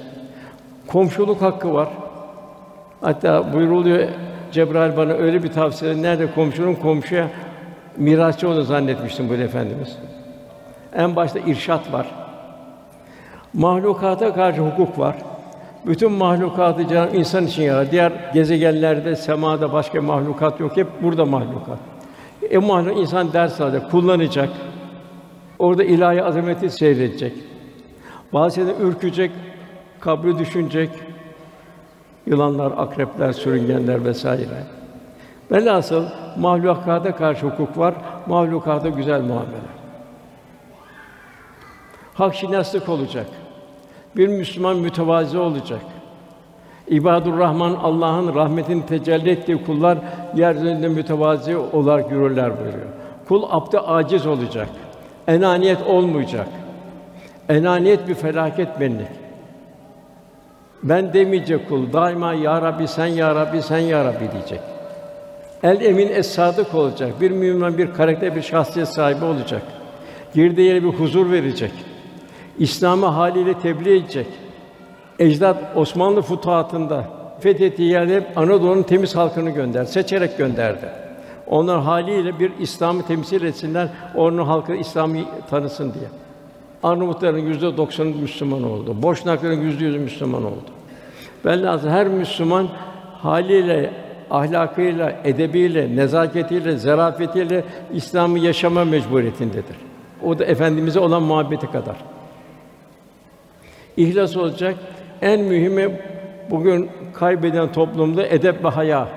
Komşuluk 0.87 1.43
hakkı 1.43 1.75
var. 1.75 1.89
Hatta 3.00 3.52
buyuruluyor 3.52 4.09
Cebrail 4.52 4.97
bana 4.97 5.12
öyle 5.12 5.43
bir 5.43 5.52
tavsiye 5.52 6.02
nerede 6.02 6.33
komşunun 6.35 6.75
komşuya 6.75 7.28
mirasçı 7.97 8.49
olduğunu 8.49 8.62
zannetmiştim 8.62 9.28
bu 9.28 9.35
efendimiz. 9.35 9.99
En 10.97 11.17
başta 11.17 11.38
irşat 11.38 11.93
var. 11.93 12.07
Mahlukata 13.55 14.35
karşı 14.35 14.61
hukuk 14.61 14.99
var. 14.99 15.17
Bütün 15.87 16.12
mahlukatı 16.12 16.88
Cenab-ı 16.88 17.17
insan 17.17 17.47
için 17.47 17.62
yarattı. 17.62 17.93
Diğer 17.93 18.12
gezegenlerde, 18.35 19.17
semada 19.17 19.73
başka 19.73 20.02
mahlukat 20.02 20.61
yok. 20.61 20.76
Hep 20.76 20.87
burada 21.02 21.25
mahlukat. 21.25 21.78
E 22.50 22.59
mahluk 22.59 22.99
insan 22.99 23.33
ders 23.33 23.61
alacak, 23.61 23.90
kullanacak. 23.90 24.49
Orada 25.59 25.85
ilahi 25.85 26.23
azameti 26.23 26.71
seyredecek. 26.71 27.33
Bazen 28.33 28.67
ürkecek, 28.81 29.31
kabri 30.00 30.38
düşünecek. 30.38 30.90
Yılanlar, 32.29 32.73
akrepler, 32.77 33.33
sürüngenler 33.33 34.05
vesaire. 34.05 34.63
Velhasıl 35.53 36.05
mahlukata 36.39 37.17
karşı 37.17 37.47
hukuk 37.47 37.79
var, 37.79 37.95
mahlukata 38.27 38.89
güzel 38.89 39.21
muamele. 39.21 39.69
Hak 42.15 42.35
şinaslık 42.35 42.89
olacak. 42.89 43.27
Bir 44.17 44.29
Müslüman 44.29 44.77
mütevazi 44.77 45.39
olacak. 45.39 45.81
İbadur 46.89 47.39
Rahman 47.39 47.75
Allah'ın 47.75 48.35
rahmetin 48.35 48.81
tecelli 48.81 49.31
ettiği 49.31 49.65
kullar 49.65 49.99
yeryüzünde 50.35 50.89
mütevazi 50.89 51.57
olarak 51.57 52.13
yürürler 52.13 52.53
buyuruyor. 52.59 52.89
Kul 53.29 53.43
abde 53.51 53.81
aciz 53.81 54.27
olacak. 54.27 54.69
Enaniyet 55.27 55.83
olmayacak. 55.87 56.49
Enaniyet 57.49 58.09
bir 58.09 58.15
felaket 58.15 58.81
benlik. 58.81 59.18
Ben 60.83 61.13
demeyecek 61.13 61.69
kul, 61.69 61.93
daima 61.93 62.35
ya 62.35 62.63
Rabbi 62.63 62.89
sen 62.89 63.07
ya 63.07 63.35
Rabbi 63.35 63.63
sen 63.63 63.79
ya 63.79 64.05
Rabbi 64.05 64.33
diyecek. 64.33 64.61
El 65.63 65.81
emin 65.81 66.09
es 66.09 66.31
sadık 66.31 66.75
olacak. 66.75 67.21
Bir 67.21 67.31
mümin 67.31 67.79
bir 67.79 67.95
karakter, 67.95 68.37
bir 68.37 68.43
şahsiyet 68.43 68.89
sahibi 68.89 69.25
olacak. 69.25 69.63
Girdiği 70.35 70.69
yere 70.69 70.83
bir 70.83 70.89
huzur 70.89 71.31
verecek. 71.31 71.73
İslam'ı 72.59 73.07
haliyle 73.07 73.55
tebliğ 73.55 73.97
edecek. 73.97 74.27
Ecdat 75.19 75.57
Osmanlı 75.77 76.23
futuhatında 76.23 77.05
fethettiği 77.41 77.91
yerde 77.91 78.17
hep 78.17 78.39
Anadolu'nun 78.39 78.83
temiz 78.83 79.17
halkını 79.17 79.51
gönder, 79.51 79.85
seçerek 79.85 80.39
gönderdi. 80.39 80.89
Onlar 81.47 81.81
haliyle 81.81 82.39
bir 82.39 82.53
İslam'ı 82.59 83.07
temsil 83.07 83.43
etsinler, 83.43 83.89
onun 84.15 84.45
halkı 84.45 84.75
İslam'ı 84.75 85.19
tanısın 85.51 85.95
diye. 85.95 86.09
Arnavutların 86.83 87.39
yüzde 87.39 87.77
doksanı 87.77 88.09
Müslüman 88.09 88.63
oldu. 88.63 89.03
Boşnakların 89.03 89.61
yüzde 89.61 89.85
yüzü 89.85 89.99
Müslüman 89.99 90.45
oldu. 90.45 90.71
Velhâsıl 91.45 91.89
her 91.89 92.09
Müslüman 92.09 92.69
haliyle, 93.23 93.91
ahlakıyla, 94.31 95.21
edebiyle, 95.25 95.97
nezaketiyle, 95.97 96.77
zarafetiyle 96.77 97.65
İslam'ı 97.95 98.39
yaşama 98.39 98.85
mecburiyetindedir. 98.85 99.77
O 100.25 100.39
da 100.39 100.45
efendimize 100.45 101.01
olan 101.01 101.23
muhabbeti 101.23 101.67
kadar. 101.67 101.97
İhlas 103.97 104.37
olacak. 104.37 104.75
En 105.23 105.41
mühimi 105.41 106.01
bugün 106.51 106.91
kaybeden 107.15 107.73
toplumda 107.73 108.27
edep 108.27 108.65
ve 108.65 108.69
haya. 108.69 109.09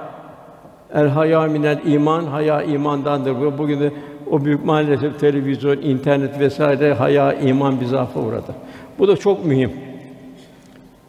El 0.93 1.07
haya 1.07 1.41
minel 1.41 1.79
iman, 1.85 2.25
haya 2.25 2.63
imandandır. 2.63 3.57
Bugün 3.57 3.79
de 3.79 3.91
o 4.31 4.45
büyük 4.45 4.65
maalesef 4.65 5.19
televizyon, 5.19 5.77
internet 5.77 6.39
vesaire 6.39 6.93
haya 6.93 7.33
iman 7.33 7.81
bizafa 7.81 8.19
uğradı. 8.19 8.55
Bu 8.99 9.07
da 9.07 9.17
çok 9.17 9.45
mühim. 9.45 9.71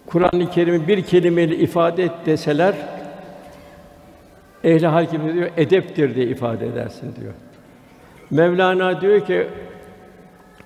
Kur'an-ı 0.06 0.50
Kerim'i 0.50 0.88
bir 0.88 1.02
kelimeyle 1.02 1.56
ifade 1.56 2.02
et 2.02 2.12
deseler 2.26 2.74
ehli 4.64 4.86
hal 4.86 5.06
diyor 5.10 5.50
edeptir 5.56 6.14
diye 6.14 6.26
ifade 6.26 6.66
edersin 6.66 7.14
diyor. 7.20 7.32
Mevlana 8.30 9.00
diyor 9.00 9.20
ki 9.26 9.46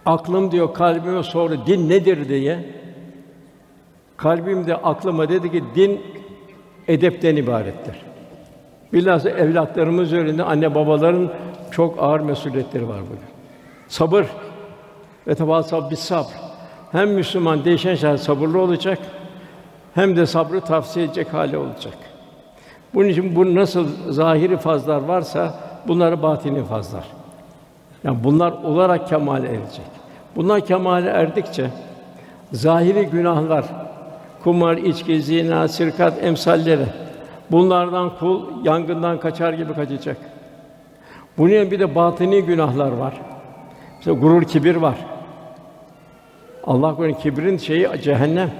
aklım 0.07 0.51
diyor 0.51 0.75
kalbime 0.75 1.23
sordu 1.23 1.63
din 1.67 1.89
nedir 1.89 2.29
diye. 2.29 2.59
Kalbim 4.17 4.67
de 4.67 4.77
aklıma 4.77 5.29
dedi 5.29 5.53
ki 5.53 5.65
din 5.75 6.01
edepten 6.89 7.37
ibarettir. 7.37 7.95
Bilhassa 8.93 9.31
evlatlarımız 9.31 10.13
üzerinde 10.13 10.43
anne 10.43 10.75
babaların 10.75 11.31
çok 11.71 12.03
ağır 12.03 12.21
mesuliyetleri 12.21 12.89
var 12.89 13.01
bugün. 13.01 13.21
Sabır 13.89 14.27
ve 15.27 15.35
tevasab 15.35 15.91
bis 15.91 16.01
sabr. 16.01 16.33
Hem 16.93 17.11
Müslüman 17.11 17.65
değişen 17.65 17.95
şeyler 17.95 18.17
sabırlı 18.17 18.61
olacak 18.61 18.99
hem 19.95 20.17
de 20.17 20.27
sabrı 20.27 20.61
tavsiye 20.61 21.07
edecek 21.07 21.35
hali 21.35 21.57
olacak. 21.57 21.95
Bunun 22.95 23.09
için 23.09 23.37
bu 23.37 23.55
nasıl 23.55 24.13
zahiri 24.13 24.57
fazlar 24.57 25.03
varsa 25.03 25.55
bunları 25.89 26.23
batini 26.23 26.65
fazlar. 26.65 27.05
Yani 28.05 28.25
bunlar 28.25 28.53
olarak 28.53 29.09
kemale 29.09 29.49
erecek. 29.49 29.87
Bunlar 30.37 30.67
kemale 30.67 31.09
erdikçe 31.09 31.71
zahiri 32.53 33.07
günahlar, 33.07 33.65
kumar, 34.45 34.77
içki, 34.77 35.23
zina, 35.23 35.69
sirkat 35.69 36.25
emsalleri 36.25 36.87
bunlardan 37.51 38.19
kul 38.19 38.65
yangından 38.65 39.21
kaçar 39.21 39.53
gibi 39.53 39.75
kaçacak. 39.75 40.17
Bunun 41.39 41.71
bir 41.71 41.81
de 41.81 41.95
batini 41.95 42.43
günahlar 42.43 42.93
var. 42.93 43.15
Mesela 43.97 44.21
gurur, 44.21 44.43
kibir 44.43 44.77
var. 44.77 44.97
Allah 46.65 46.97
korusun 46.97 47.21
kibrin 47.21 47.57
şeyi 47.57 47.89
cehennem. 48.03 48.51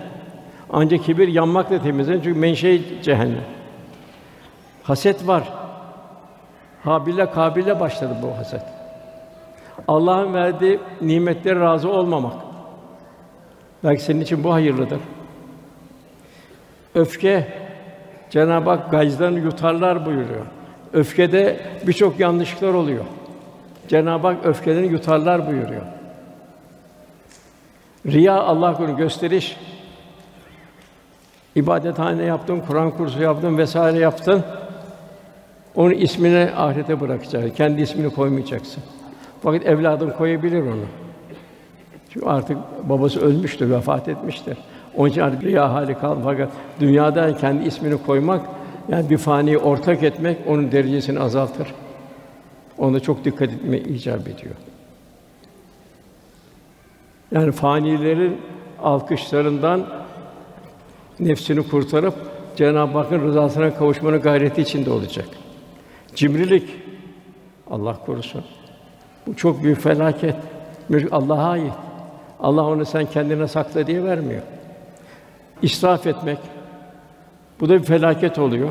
Ancak 0.73 1.05
kibir 1.05 1.29
yanmakla 1.29 1.83
temizlenir 1.83 2.23
çünkü 2.23 2.39
menşei 2.39 3.03
cehennem. 3.03 3.45
Haset 4.83 5.27
var. 5.27 5.53
Habil'le 6.85 7.27
Kabil'le 7.35 7.81
başladı 7.81 8.17
bu 8.23 8.39
haset. 8.39 8.63
Allah'ın 9.89 10.35
verdiği 10.35 10.81
nimetlere 11.01 11.61
razı 11.61 11.91
olmamak. 11.91 12.35
Belki 13.85 14.03
senin 14.03 14.21
için 14.21 14.45
bu 14.45 14.53
hayırlıdır. 14.53 15.01
Öfke 16.95 17.66
Cenab-ı 18.31 18.71
Hak 18.71 18.91
gayzlarını 18.91 19.39
yutarlar 19.39 20.07
buyuruyor. 20.07 20.47
Öfkede 20.93 21.61
birçok 21.87 22.21
yanlışlıklar 22.21 22.75
oluyor. 22.75 23.05
Cenab-ı 23.89 24.27
Hak 24.27 24.47
öfkelerini 24.47 24.93
yutarlar 24.93 25.47
buyuruyor. 25.47 25.83
Riya 28.07 28.43
Allah 28.43 28.77
korusun 28.77 28.97
gösteriş. 28.97 29.57
İbadethane 31.55 32.23
yaptın, 32.23 32.63
Kur'an 32.69 32.91
kursu 32.91 33.23
yaptın 33.23 33.59
vesaire 33.59 33.99
yaptın. 33.99 34.45
Onun 35.75 35.95
ismini 35.95 36.51
ahirete 36.57 37.01
bırakacaksın. 37.01 37.51
Kendi 37.51 37.83
ismini 37.83 38.11
koymayacaksın. 38.11 38.83
Fakat 39.43 39.67
evladın 39.67 40.11
koyabilir 40.11 40.63
onu. 40.63 40.85
Çünkü 42.11 42.27
artık 42.27 42.59
babası 42.83 43.21
ölmüştür, 43.21 43.71
vefat 43.71 44.09
etmiştir. 44.09 44.59
Onun 44.97 45.09
için 45.09 45.21
artık 45.21 45.43
riya 45.43 45.73
hali 45.73 45.99
kaldı. 45.99 46.21
Fakat 46.25 46.49
dünyada 46.81 47.37
kendi 47.37 47.69
ismini 47.69 48.03
koymak, 48.07 48.47
yani 48.89 49.11
bir 49.11 49.19
faniyi 49.19 49.59
ortak 49.59 50.03
etmek 50.03 50.39
onun 50.47 50.73
derecesini 50.73 51.21
azaltır. 51.21 51.75
Ona 52.79 53.01
çok 53.01 53.25
dikkat 53.25 53.53
etme 53.53 53.79
icap 53.79 54.21
ediyor. 54.21 54.55
Yani 57.33 57.53
fanilerin 57.53 58.41
alkışlarından 58.83 59.87
nefsini 61.21 61.69
kurtarıp 61.69 62.15
Cenab-ı 62.57 62.99
Hakk'ın 62.99 63.21
rızasına 63.21 63.75
kavuşmanın 63.75 64.21
gayreti 64.21 64.63
içinde 64.63 64.91
olacak. 64.91 65.29
Cimrilik 66.15 66.71
Allah 67.71 67.97
korusun. 68.07 68.45
Bu 69.27 69.37
çok 69.37 69.63
büyük 69.63 69.81
felaket. 69.81 70.35
Allah'a 71.11 71.51
ait. 71.51 71.73
Allah 72.41 72.67
onu 72.67 72.85
sen 72.85 73.07
kendine 73.07 73.49
sakla 73.49 73.87
diye 73.87 74.05
vermiyor. 74.05 74.43
İsraf 75.63 76.07
etmek 76.07 76.39
bu 77.61 77.69
da 77.69 77.75
bir 77.75 77.85
felaket 77.85 78.39
oluyor. 78.39 78.71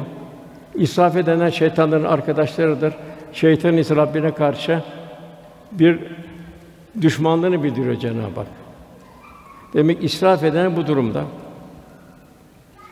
İsraf 0.75 1.15
edenler 1.15 1.51
şeytanların 1.51 2.03
arkadaşlarıdır. 2.03 2.93
Şeytan 3.33 3.77
ise 3.77 3.95
Rabbine 3.95 4.33
karşı 4.33 4.83
bir 5.71 5.99
düşmanlığını 7.01 7.63
bildiriyor 7.63 7.95
Cenab-ı 7.95 8.39
Hak. 8.39 8.47
Demek 9.73 10.03
israf 10.03 10.43
eden 10.43 10.75
bu 10.75 10.87
durumda. 10.87 11.23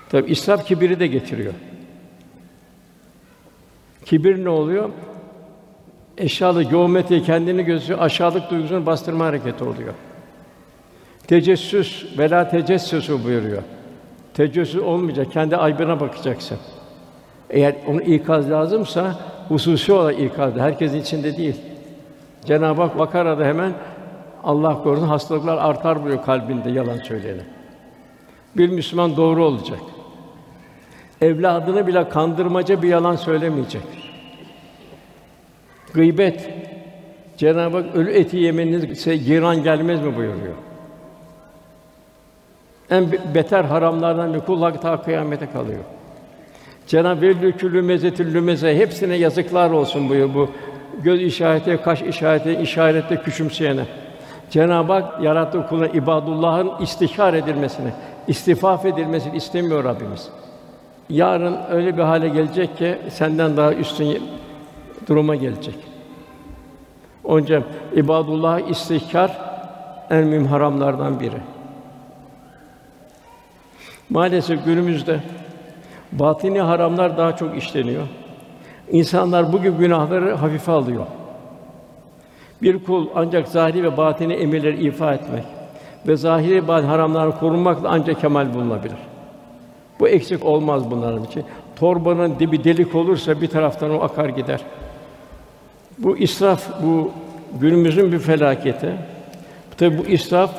Tabi 0.09 0.31
israf 0.31 0.65
kibiri 0.65 0.99
de 0.99 1.07
getiriyor. 1.07 1.53
Kibir 4.05 4.43
ne 4.43 4.49
oluyor? 4.49 4.89
Eşyalı 6.17 6.63
geometri 6.63 7.23
kendini 7.23 7.63
gözü 7.63 7.95
aşağılık 7.95 8.51
duygusunu 8.51 8.85
bastırma 8.85 9.25
hareketi 9.25 9.63
oluyor. 9.63 9.93
Tecessüs 11.27 12.17
vela 12.17 12.49
tecessüsü 12.49 13.23
buyuruyor. 13.23 13.63
Tecessüs 14.33 14.81
olmayacak, 14.81 15.31
kendi 15.31 15.57
aybına 15.57 15.99
bakacaksın. 15.99 16.57
Eğer 17.49 17.75
onu 17.87 18.01
ikaz 18.01 18.51
lazımsa 18.51 19.15
hususi 19.47 19.93
olarak 19.93 20.19
ikaz, 20.19 20.55
herkesin 20.55 21.01
içinde 21.01 21.37
değil. 21.37 21.55
Cenab-ı 22.45 22.81
Hak 22.81 22.99
Bakara'da 22.99 23.45
hemen 23.45 23.73
Allah 24.43 24.83
korusun 24.83 25.07
hastalıklar 25.07 25.57
artar 25.57 26.03
buyuruyor 26.03 26.25
kalbinde 26.25 26.71
yalan 26.71 26.97
söyleyene. 26.97 27.41
Bir 28.57 28.69
Müslüman 28.69 29.17
doğru 29.17 29.45
olacak. 29.45 29.79
Evladını 31.21 31.87
bile 31.87 32.09
kandırmaca 32.09 32.81
bir 32.81 32.87
yalan 32.87 33.15
söylemeyecek. 33.15 33.81
Gıybet 35.93 36.49
Cenab-ı 37.37 37.77
Hak 37.77 37.95
ölü 37.95 38.11
eti 38.11 38.37
yemeniz 38.37 39.05
giran 39.25 39.63
gelmez 39.63 40.01
mi 40.01 40.15
buyuruyor. 40.15 40.55
En 42.93 43.11
beter 43.35 43.63
haramlardan 43.63 44.33
bir 44.33 44.39
kul 44.39 44.71
ta 44.71 45.01
kıyamete 45.01 45.51
kalıyor. 45.51 45.79
Cenab-ı 46.87 47.33
Hak 47.33 47.59
küllü 47.59 47.81
mezetül 47.81 48.33
lümeze 48.33 48.77
hepsine 48.77 49.15
yazıklar 49.15 49.71
olsun 49.71 50.09
buyuruyor 50.09 50.33
bu 50.33 50.49
göz 51.03 51.21
işareti, 51.21 51.79
kaş 51.83 52.01
işareti, 52.01 52.53
işarette 52.61 53.15
küçümseyene. 53.15 53.85
Cenab-ı 54.49 54.93
Hak 54.93 55.23
yarattığı 55.23 55.67
kuluna 55.67 55.87
ibadullah'ın 55.87 56.71
istihar 56.81 57.33
edilmesini, 57.33 57.89
istifaf 58.27 58.85
edilmesini 58.85 59.37
istemiyor 59.37 59.83
Rabbimiz. 59.83 60.29
Yarın 61.09 61.57
öyle 61.71 61.97
bir 61.97 62.01
hale 62.01 62.29
gelecek 62.29 62.77
ki 62.77 62.97
senden 63.09 63.57
daha 63.57 63.73
üstün 63.73 64.23
duruma 65.07 65.35
gelecek. 65.35 65.75
Onca 67.23 67.63
ibadullah 67.95 68.69
istihkar 68.69 69.37
en 70.09 70.23
mühim 70.27 70.45
haramlardan 70.45 71.19
biri. 71.19 71.52
Maalesef 74.13 74.65
günümüzde 74.65 75.19
batini 76.11 76.61
haramlar 76.61 77.17
daha 77.17 77.35
çok 77.35 77.57
işleniyor. 77.57 78.07
İnsanlar 78.91 79.53
bu 79.53 79.61
gibi 79.61 79.77
günahları 79.77 80.33
hafife 80.33 80.71
alıyor. 80.71 81.05
Bir 82.61 82.83
kul 82.83 83.07
ancak 83.15 83.47
zahiri 83.47 83.83
ve 83.83 83.97
batini 83.97 84.33
emirleri 84.33 84.83
ifa 84.83 85.13
etmek 85.13 85.43
ve 86.07 86.15
zahiri 86.15 86.67
bazı 86.67 86.87
haramlardan 86.87 87.39
korunmakla 87.39 87.89
ancak 87.89 88.21
kemal 88.21 88.53
bulunabilir. 88.53 88.97
Bu 89.99 90.07
eksik 90.07 90.45
olmaz 90.45 90.91
bunların 90.91 91.23
için. 91.23 91.43
Torbanın 91.75 92.39
dibi 92.39 92.63
delik 92.63 92.95
olursa 92.95 93.41
bir 93.41 93.47
taraftan 93.47 93.99
o 93.99 94.03
akar 94.03 94.29
gider. 94.29 94.61
Bu 95.97 96.17
israf, 96.17 96.83
bu 96.83 97.11
günümüzün 97.61 98.11
bir 98.11 98.19
felaketi. 98.19 98.91
Tabi 99.77 99.97
bu 99.97 100.05
israf 100.05 100.51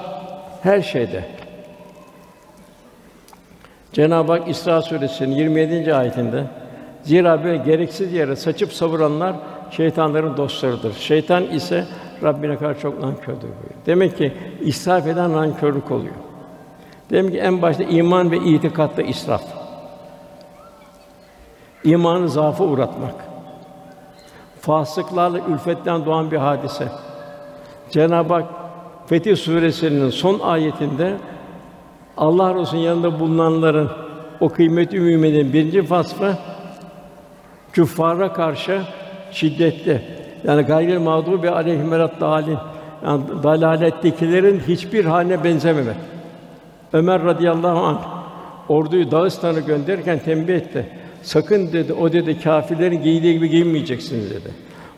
her 0.62 0.82
şeyde. 0.82 1.43
Cenab-ı 3.94 4.32
Hak 4.32 4.48
İsra 4.48 4.82
suresinin 4.82 5.34
27. 5.34 5.94
ayetinde 5.94 6.44
zira 7.02 7.44
böyle 7.44 7.56
gereksiz 7.56 8.12
yere 8.12 8.36
saçıp 8.36 8.72
savuranlar 8.72 9.36
şeytanların 9.70 10.36
dostlarıdır. 10.36 10.94
Şeytan 10.94 11.44
ise 11.44 11.84
Rabbine 12.22 12.56
karşı 12.56 12.80
çok 12.80 13.00
nankördür 13.00 13.42
buyuruyor. 13.42 13.86
Demek 13.86 14.18
ki 14.18 14.32
israf 14.60 15.06
eden 15.06 15.32
nankörlük 15.32 15.90
oluyor. 15.90 16.14
Demek 17.10 17.32
ki 17.32 17.38
en 17.38 17.62
başta 17.62 17.82
iman 17.82 18.30
ve 18.30 18.38
itikatta 18.38 19.02
israf. 19.02 19.42
İmanı 21.84 22.28
zaafı 22.28 22.64
uğratmak. 22.64 23.14
Fasıklarla 24.60 25.38
ülfetten 25.48 26.06
doğan 26.06 26.30
bir 26.30 26.36
hadise. 26.36 26.88
Cenab-ı 27.90 28.34
Hak 28.34 28.44
Fetih 29.06 29.36
suresinin 29.36 30.10
son 30.10 30.38
ayetinde 30.38 31.16
Allah 32.16 32.54
Resulü'nün 32.54 32.84
yanında 32.84 33.20
bulunanların 33.20 33.90
o 34.40 34.48
kıymetli 34.48 35.00
müminin 35.00 35.52
birinci 35.52 35.90
vasfı 35.90 36.36
küffara 37.72 38.32
karşı 38.32 38.82
şiddetli. 39.30 40.02
Yani 40.44 40.62
gayrı 40.62 41.00
mağdubi 41.00 41.50
aleyhim 41.50 41.90
dalin. 41.90 42.58
Yani 43.04 43.22
dalalettekilerin 43.42 44.60
hiçbir 44.60 45.04
haline 45.04 45.44
benzememek. 45.44 45.96
Ömer 46.92 47.24
radıyallahu 47.24 47.78
anh 47.78 47.98
orduyu 48.68 49.10
Dağıstan'a 49.10 49.60
gönderirken 49.60 50.18
tembih 50.18 50.54
etti. 50.54 50.86
Sakın 51.22 51.72
dedi, 51.72 51.92
o 51.92 52.12
dedi 52.12 52.40
kâfirlerin 52.40 53.02
giydiği 53.02 53.34
gibi 53.34 53.50
giyinmeyeceksiniz 53.50 54.30
dedi. 54.30 54.50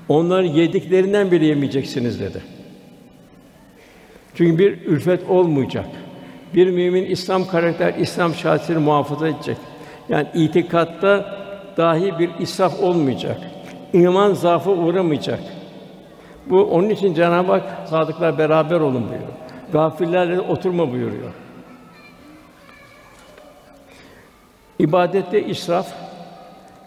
Onların 0.08 0.48
yediklerinden 0.48 1.30
bile 1.30 1.46
yemeyeceksiniz 1.46 2.20
dedi. 2.20 2.42
Çünkü 4.34 4.58
bir 4.58 4.86
ülfet 4.86 5.30
olmayacak. 5.30 5.86
Bir 6.54 6.70
mümin 6.70 7.04
İslam 7.04 7.46
karakter, 7.46 7.94
İslam 7.94 8.34
şahsiyetini 8.34 8.84
muhafaza 8.84 9.28
edecek. 9.28 9.56
Yani 10.08 10.28
itikatta 10.34 11.36
dahi 11.76 12.18
bir 12.18 12.30
israf 12.38 12.82
olmayacak. 12.82 13.40
İman 13.92 14.34
zaafı 14.34 14.70
uğramayacak. 14.70 15.40
Bu 16.46 16.64
onun 16.64 16.88
için 16.88 17.14
Cenab-ı 17.14 17.52
Hak 17.52 17.88
sadıklar 17.88 18.38
beraber 18.38 18.80
olun 18.80 19.02
buyuruyor. 19.08 19.32
Gafillerle 19.72 20.40
oturma 20.40 20.92
buyuruyor. 20.92 21.32
İbadette 24.78 25.44
israf, 25.44 25.86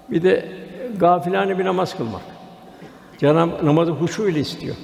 bir 0.09 0.23
de 0.23 0.45
gafilane 0.97 1.59
bir 1.59 1.65
namaz 1.65 1.97
kılmak. 1.97 2.21
Cenab-ı 3.17 3.65
namazı 3.65 3.91
huşu 3.91 4.27
ile 4.29 4.39
istiyor. 4.39 4.75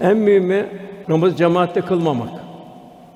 En 0.00 0.16
mühimi 0.16 0.66
namazı 1.08 1.36
cemaatte 1.36 1.80
kılmamak. 1.80 2.47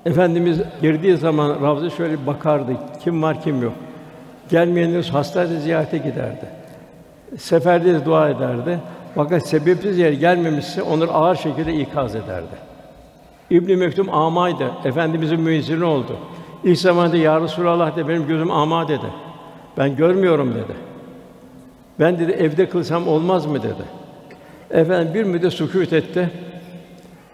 Efendimiz 0.05 0.61
girdiği 0.81 1.17
zaman 1.17 1.61
Ravza 1.61 1.89
şöyle 1.89 2.27
bakardı. 2.27 2.71
Kim 3.03 3.23
var 3.23 3.41
kim 3.41 3.61
yok. 3.61 3.73
Gelmeyenler 4.49 5.03
hastaydı 5.03 5.59
ziyarete 5.59 5.97
giderdi. 5.97 6.45
Seferde 7.37 7.93
de 7.93 8.05
dua 8.05 8.29
ederdi. 8.29 8.79
Fakat 9.15 9.47
sebepsiz 9.47 9.97
yer 9.97 10.11
gelmemişse 10.11 10.81
onları 10.81 11.11
ağır 11.11 11.35
şekilde 11.35 11.73
ikaz 11.73 12.15
ederdi. 12.15 12.55
İbn 13.49 13.77
Mektum 13.77 14.13
amaydı. 14.13 14.71
Efendimizin 14.85 15.41
müezzini 15.41 15.83
oldu. 15.83 16.17
İlk 16.63 16.79
zamanda 16.79 17.17
ya 17.17 17.41
Resulallah 17.41 17.95
de 17.95 18.07
benim 18.07 18.27
gözüm 18.27 18.51
ama 18.51 18.87
dedi. 18.87 19.05
Ben 19.77 19.95
görmüyorum 19.95 20.53
dedi. 20.55 20.77
Ben 21.99 22.19
dedi 22.19 22.31
evde 22.31 22.69
kılsam 22.69 23.07
olmaz 23.07 23.45
mı 23.45 23.63
dedi. 23.63 23.83
Efendim 24.71 25.13
bir 25.13 25.23
müddet 25.23 25.53
sükût 25.53 25.93
etti. 25.93 26.29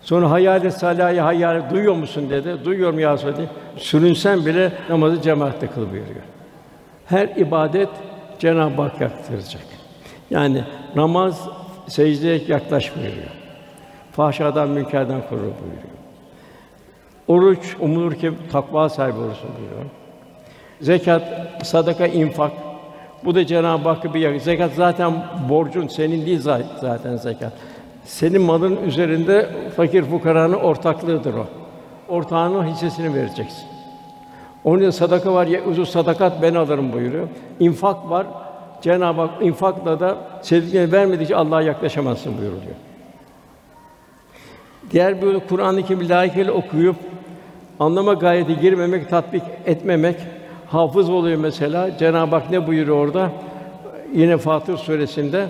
Sonra 0.02 0.32
hayal-i 0.32 0.72
salâhı 0.72 1.20
hayal 1.20 1.70
duyuyor 1.70 1.96
musun 1.96 2.30
dedi. 2.30 2.66
Duyuyorum 2.66 3.00
ya 3.00 3.14
Resulallah. 3.14 3.38
Sürünsen 3.78 4.46
bile 4.46 4.72
namazı 4.90 5.22
cemaatle 5.22 5.68
kıl 5.68 5.82
buyuruyor. 5.82 6.24
Her 7.06 7.28
ibadet 7.28 7.90
Cenab-ı 8.40 8.82
Hak 8.82 9.02
yaktıracak. 9.02 9.62
Yani 10.30 10.64
namaz 10.96 11.50
secdeye 11.88 12.42
yaklaş 12.48 12.96
buyuruyor. 12.96 13.32
Fahşadan, 14.12 14.70
münkerden 14.70 15.22
koru 15.30 15.42
buyuruyor. 15.42 16.00
Oruç 17.28 17.76
umulur 17.80 18.16
ki 18.16 18.32
takva 18.52 18.90
sahibi 18.90 19.18
olursun 19.18 19.50
buyuruyor. 19.60 19.86
Zekat, 20.82 21.24
sadaka, 21.64 22.08
infak. 22.08 22.52
Bu 23.26 23.36
da 23.36 23.46
Cenab-ı 23.46 23.90
Hakk'a 23.90 24.14
bir 24.14 24.40
zekat 24.40 24.72
zaten 24.74 25.14
borcun 25.50 25.88
senin 25.88 26.26
değil 26.26 26.40
zaten 26.82 27.16
zekat. 27.16 27.54
Senin 28.06 28.42
malın 28.42 28.84
üzerinde 28.84 29.50
fakir 29.76 30.04
fukaranın 30.04 30.54
ortaklığıdır 30.54 31.34
o. 31.34 31.46
Ortağının 32.08 32.68
hissesini 32.68 33.16
vereceksin. 33.16 33.66
Onun 34.64 34.80
için 34.80 34.90
sadaka 34.90 35.34
var 35.34 35.48
ya 35.48 35.64
uzun 35.64 35.84
sadakat 35.84 36.42
ben 36.42 36.56
alırım 36.56 36.94
buyuruyor. 36.94 37.28
İnfak 37.60 38.10
var. 38.10 38.28
Cenab-ı 38.82 39.22
Hak 39.22 39.42
infakla 39.42 40.00
da 40.00 40.18
sevdiklerini 40.42 40.92
vermedikçe 40.92 41.36
Allah'a 41.36 41.62
yaklaşamazsın 41.62 42.38
buyuruyor. 42.38 42.76
Diğer 44.92 45.22
bir 45.22 45.40
Kur'an-ı 45.40 45.84
Kerim 45.84 46.10
layıkıyla 46.10 46.54
okuyup 46.54 46.96
anlama 47.80 48.14
gayeti 48.14 48.60
girmemek, 48.60 49.10
tatbik 49.10 49.44
etmemek, 49.66 50.16
hafız 50.68 51.10
oluyor 51.10 51.38
mesela. 51.38 51.98
Cenab-ı 51.98 52.36
Hak 52.36 52.52
ne 52.52 52.68
buyuruyor 52.68 52.98
orada? 52.98 53.32
Yine 54.14 54.38
Fatır 54.38 54.78
suresinde 54.78 55.46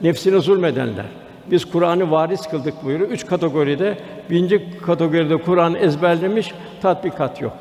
nefsine 0.00 0.40
zulmedenler. 0.40 1.06
Biz 1.50 1.64
Kur'an'ı 1.64 2.10
varis 2.10 2.46
kıldık 2.46 2.84
buyuruyor. 2.84 3.10
Üç 3.10 3.26
kategoride. 3.26 3.98
Birinci 4.30 4.80
kategoride 4.86 5.36
Kur'an 5.36 5.74
ezberlemiş, 5.74 6.52
tatbikat 6.82 7.40
yok. 7.40 7.52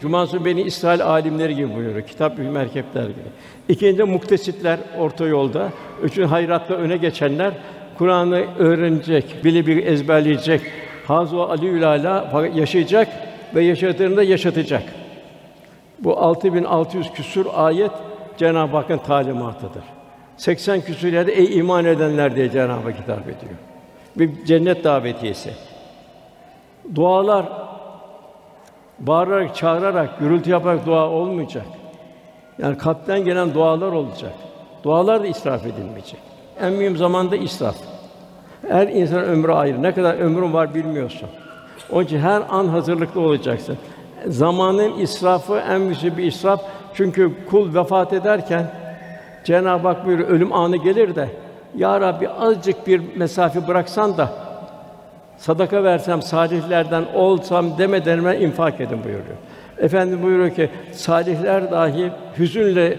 Cumansur 0.00 0.44
Beni 0.44 0.62
İsrail 0.62 1.04
alimleri 1.04 1.54
gibi 1.54 1.74
buyuruyor. 1.74 2.06
Kitap 2.06 2.38
merkepler 2.38 3.02
gibi. 3.02 3.28
İkinci 3.68 4.02
muktesitler 4.02 4.78
orta 4.98 5.26
yolda. 5.26 5.68
Üçüncü 6.02 6.28
hayratta 6.28 6.74
öne 6.74 6.96
geçenler 6.96 7.52
Kur'an'ı 7.98 8.44
öğrenecek, 8.58 9.44
bile 9.44 9.66
bir 9.66 9.86
ezberleyecek. 9.86 10.60
Hazu 11.06 11.40
Ali 11.40 11.86
Ala 11.86 12.48
yaşayacak 12.54 13.08
ve 13.54 13.64
yaşadığında 13.64 14.22
yaşatacak. 14.22 14.82
Bu 15.98 16.18
6600 16.18 17.10
küsur 17.12 17.46
ayet 17.54 17.90
Cenab-ı 18.36 18.76
Hakk'ın 18.76 18.98
talimatıdır. 18.98 19.95
80 20.36 20.80
küsur 20.80 21.08
yerde 21.08 21.32
ey 21.32 21.58
iman 21.58 21.84
edenler 21.84 22.36
diye 22.36 22.50
Cenab-ı 22.50 22.90
Hak 22.90 22.98
hitap 23.02 23.22
ediyor. 23.22 23.54
Bir 24.16 24.44
cennet 24.44 24.84
davetiyesi. 24.84 25.50
Dualar 26.94 27.46
bağırarak, 28.98 29.56
çağırarak, 29.56 30.18
gürültü 30.18 30.50
yaparak 30.50 30.86
dua 30.86 31.10
olmayacak. 31.10 31.66
Yani 32.58 32.78
kalpten 32.78 33.24
gelen 33.24 33.54
dualar 33.54 33.92
olacak. 33.92 34.32
Dualar 34.82 35.22
da 35.22 35.26
israf 35.26 35.66
edilmeyecek. 35.66 36.20
En 36.60 36.72
mühim 36.72 36.96
zamanda 36.96 37.36
israf. 37.36 37.76
Her 38.68 38.88
insan 38.88 39.24
ömrü 39.24 39.52
ayrı. 39.52 39.82
Ne 39.82 39.94
kadar 39.94 40.14
ömrün 40.14 40.52
var 40.52 40.74
bilmiyorsun. 40.74 41.28
Onun 41.92 42.04
için 42.04 42.18
her 42.18 42.42
an 42.48 42.68
hazırlıklı 42.68 43.20
olacaksın. 43.20 43.78
Zamanın 44.26 44.98
israfı 44.98 45.62
en 45.70 45.80
büyük 45.80 46.18
bir 46.18 46.24
israf. 46.24 46.60
Çünkü 46.94 47.32
kul 47.50 47.74
vefat 47.74 48.12
ederken 48.12 48.70
Cenab-ı 49.46 49.88
Hak 49.88 50.06
buyuruyor, 50.06 50.28
ölüm 50.28 50.52
anı 50.52 50.76
gelir 50.76 51.14
de 51.14 51.28
Ya 51.76 52.00
Rabbi 52.00 52.28
azıcık 52.28 52.86
bir 52.86 53.16
mesafe 53.16 53.68
bıraksan 53.68 54.16
da 54.18 54.32
sadaka 55.38 55.84
versem, 55.84 56.22
salihlerden 56.22 57.04
olsam 57.14 57.78
demeden 57.78 58.18
hemen 58.18 58.40
infak 58.40 58.80
edin 58.80 59.04
buyuruyor. 59.04 59.36
Efendim 59.78 60.22
buyuruyor 60.22 60.54
ki 60.54 60.70
salihler 60.92 61.70
dahi 61.70 62.12
hüzünle 62.38 62.98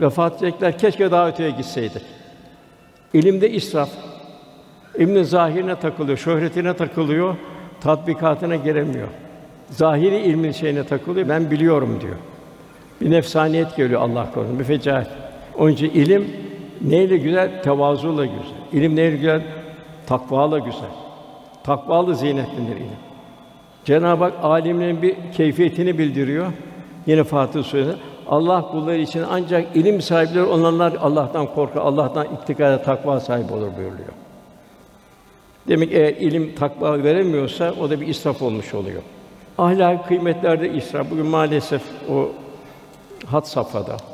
vefat 0.00 0.42
edecekler. 0.42 0.78
Keşke 0.78 1.10
daha 1.10 1.28
öteye 1.28 1.50
gitseydi. 1.50 2.02
İlimde 3.12 3.50
israf. 3.50 3.90
İlmin 4.98 5.22
zahirine 5.22 5.74
takılıyor, 5.74 6.18
şöhretine 6.18 6.76
takılıyor, 6.76 7.36
tatbikatına 7.80 8.56
giremiyor. 8.56 9.08
Zahiri 9.70 10.18
ilmin 10.18 10.52
şeyine 10.52 10.84
takılıyor. 10.84 11.28
Ben 11.28 11.50
biliyorum 11.50 11.98
diyor. 12.00 12.16
Bir 13.00 13.10
nefsaniyet 13.10 13.76
geliyor 13.76 14.00
Allah 14.00 14.32
korusun, 14.34 14.58
bir 14.58 14.64
fecaat. 14.64 15.29
Onun 15.60 15.70
için 15.72 15.90
ilim 15.90 16.30
neyle 16.80 17.16
güzel? 17.16 17.62
Tevazuyla 17.62 18.24
güzel. 18.24 18.56
İlim 18.72 18.96
neyle 18.96 19.16
güzel? 19.16 19.42
Takvayla 20.06 20.58
güzel. 20.58 20.90
Takvalı 21.64 22.14
zinetlenir 22.14 22.76
ilim. 22.76 23.00
Cenab-ı 23.84 24.24
Hak 24.24 24.34
alimlerin 24.42 25.02
bir 25.02 25.16
keyfiyetini 25.36 25.98
bildiriyor. 25.98 26.46
Yine 27.06 27.24
Fatih 27.24 27.62
Suresi. 27.62 27.92
Allah 28.28 28.70
kulları 28.70 28.96
için 28.96 29.24
ancak 29.30 29.76
ilim 29.76 30.00
sahipleri 30.00 30.44
olanlar 30.44 30.92
Allah'tan 31.00 31.46
korkar, 31.46 31.80
Allah'tan 31.80 32.26
ittikada 32.34 32.82
takva 32.82 33.20
sahibi 33.20 33.52
olur 33.52 33.76
buyuruyor. 33.76 34.12
Demek 35.68 35.92
eğer 35.92 36.14
ilim 36.14 36.54
takva 36.54 37.02
veremiyorsa 37.02 37.74
o 37.80 37.90
da 37.90 38.00
bir 38.00 38.06
israf 38.06 38.42
olmuş 38.42 38.74
oluyor. 38.74 39.02
Ahlak 39.58 40.08
kıymetlerde 40.08 40.72
israf. 40.72 41.10
Bugün 41.10 41.26
maalesef 41.26 41.82
o 42.10 42.28
had 43.26 43.44
safhada. 43.44 44.09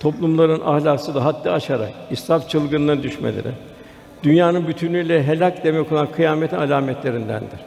Toplumların 0.00 0.60
ahlaksı 0.60 1.14
da 1.14 1.24
haddi 1.24 1.50
aşarak 1.50 1.90
israf 2.10 2.48
çılgınlığına 2.48 3.02
düşmeleri, 3.02 3.52
dünyanın 4.22 4.68
bütünüyle 4.68 5.24
helak 5.24 5.64
demek 5.64 5.92
olan 5.92 6.12
kıyametin 6.12 6.56
alametlerindendir. 6.56 7.60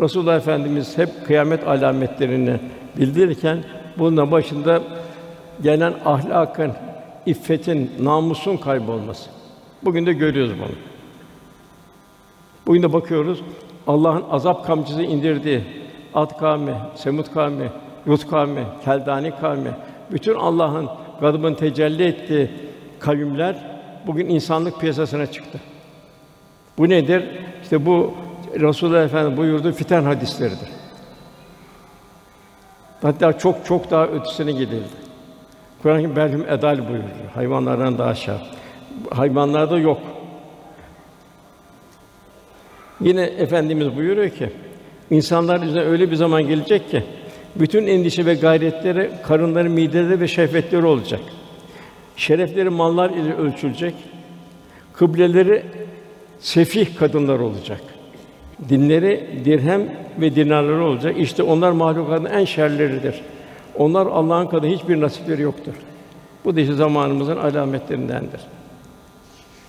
Resulullah 0.00 0.36
Efendimiz 0.36 0.98
hep 0.98 1.26
kıyamet 1.26 1.68
alametlerini 1.68 2.60
bildirirken 2.96 3.64
bunun 3.98 4.30
başında 4.30 4.82
gelen 5.62 5.94
ahlakın, 6.04 6.72
iffetin, 7.26 7.90
namusun 8.00 8.56
kaybolması. 8.56 9.30
Bugün 9.82 10.06
de 10.06 10.12
görüyoruz 10.12 10.52
bunu. 10.58 10.76
Bugün 12.66 12.82
de 12.82 12.92
bakıyoruz 12.92 13.42
Allah'ın 13.86 14.24
azap 14.30 14.66
kamçısı 14.66 15.02
indirdiği 15.02 15.64
Ad 16.14 16.38
kavmi, 16.38 16.74
Semud 16.94 17.26
kavmi, 17.34 17.68
Lut 18.08 18.30
kavmi, 18.30 18.64
Keldani 18.84 19.32
kavmi, 19.40 19.70
bütün 20.12 20.34
Allah'ın 20.34 20.88
gadabını 21.20 21.56
tecelli 21.56 22.04
ettiği 22.04 22.50
kavimler 22.98 23.56
bugün 24.06 24.28
insanlık 24.28 24.80
piyasasına 24.80 25.26
çıktı. 25.26 25.60
Bu 26.78 26.88
nedir? 26.88 27.24
İşte 27.62 27.86
bu 27.86 28.14
Resulullah 28.60 29.04
Efendimiz 29.04 29.38
buyurduğu 29.38 29.72
fiten 29.72 30.02
hadisleridir. 30.02 30.68
Hatta 33.02 33.38
çok 33.38 33.64
çok 33.64 33.90
daha 33.90 34.06
ötesine 34.06 34.52
gidildi. 34.52 34.84
Kur'an-ı 35.82 36.14
Kerim 36.14 36.46
edal 36.48 36.88
buyurdu. 36.88 37.06
Hayvanlardan 37.34 37.98
daha 37.98 38.08
aşağı. 38.08 38.40
Hayvanlarda 39.10 39.78
yok. 39.78 40.00
Yine 43.00 43.22
efendimiz 43.22 43.96
buyuruyor 43.96 44.30
ki 44.30 44.50
insanlar 45.10 45.62
üzerine 45.62 45.88
öyle 45.88 46.10
bir 46.10 46.16
zaman 46.16 46.42
gelecek 46.42 46.90
ki 46.90 47.04
bütün 47.56 47.86
endişe 47.86 48.26
ve 48.26 48.34
gayretleri 48.34 49.10
karınları, 49.26 49.70
mideleri 49.70 50.20
ve 50.20 50.28
şehvetleri 50.28 50.86
olacak. 50.86 51.20
Şerefleri 52.16 52.70
mallar 52.70 53.10
ile 53.10 53.34
ölçülecek. 53.34 53.94
Kıbleleri 54.92 55.62
sefih 56.38 56.96
kadınlar 56.98 57.38
olacak. 57.38 57.80
Dinleri 58.68 59.28
dirhem 59.44 59.82
ve 60.20 60.34
dinarları 60.34 60.84
olacak. 60.84 61.16
İşte 61.18 61.42
onlar 61.42 61.72
mahlukatın 61.72 62.24
en 62.24 62.44
şerleridir. 62.44 63.20
Onlar 63.74 64.06
Allah'ın 64.06 64.46
kadar 64.46 64.70
hiçbir 64.70 65.00
nasipleri 65.00 65.42
yoktur. 65.42 65.74
Bu 66.44 66.56
da 66.56 66.60
işte 66.60 66.72
zamanımızın 66.72 67.36
alametlerindendir. 67.36 68.40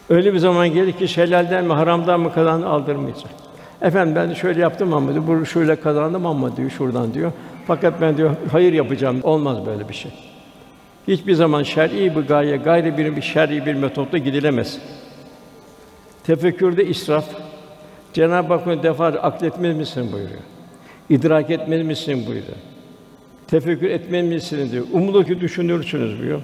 Öyle 0.09 0.33
bir 0.33 0.39
zaman 0.39 0.67
gelir 0.67 0.91
ki 0.91 1.07
şelalden 1.07 1.65
mi 1.65 1.73
haramdan 1.73 2.19
mı 2.19 2.33
kazandı 2.33 2.67
aldırmayacak. 2.67 3.31
Efendim 3.81 4.15
ben 4.15 4.33
şöyle 4.33 4.61
yaptım 4.61 4.93
ama 4.93 5.13
diyor, 5.13 5.27
bu 5.27 5.45
şöyle 5.45 5.75
kazandım 5.75 6.25
ama 6.25 6.57
diyor 6.57 6.69
şuradan 6.69 7.13
diyor. 7.13 7.31
Fakat 7.69 8.01
ben 8.01 8.17
diyor 8.17 8.35
hayır 8.51 8.73
yapacağım. 8.73 9.19
Olmaz 9.23 9.65
böyle 9.65 9.89
bir 9.89 9.93
şey. 9.93 10.11
Hiçbir 11.07 11.33
zaman 11.33 11.63
şer'i 11.63 12.15
bir 12.15 12.21
gaye, 12.21 12.57
gayri 12.57 12.97
bir 12.97 13.15
bir 13.15 13.21
şer'i 13.21 13.65
bir 13.65 13.73
metotla 13.73 14.17
gidilemez. 14.17 14.79
Tefekkürde 16.23 16.85
israf. 16.85 17.25
Cenab-ı 18.13 18.53
Hak 18.53 18.83
defa 18.83 19.05
akletmez 19.07 19.77
misin 19.77 20.11
buyuruyor. 20.11 20.39
İdrak 21.09 21.49
etmez 21.49 21.85
misin 21.85 22.15
buyuruyor. 22.27 22.57
Tefekkür 23.47 23.89
etmez 23.89 24.25
misiniz 24.25 24.71
diyor. 24.71 24.85
Umulur 24.93 25.25
ki 25.25 25.41
düşünürsünüz 25.41 26.21
diyor. 26.21 26.41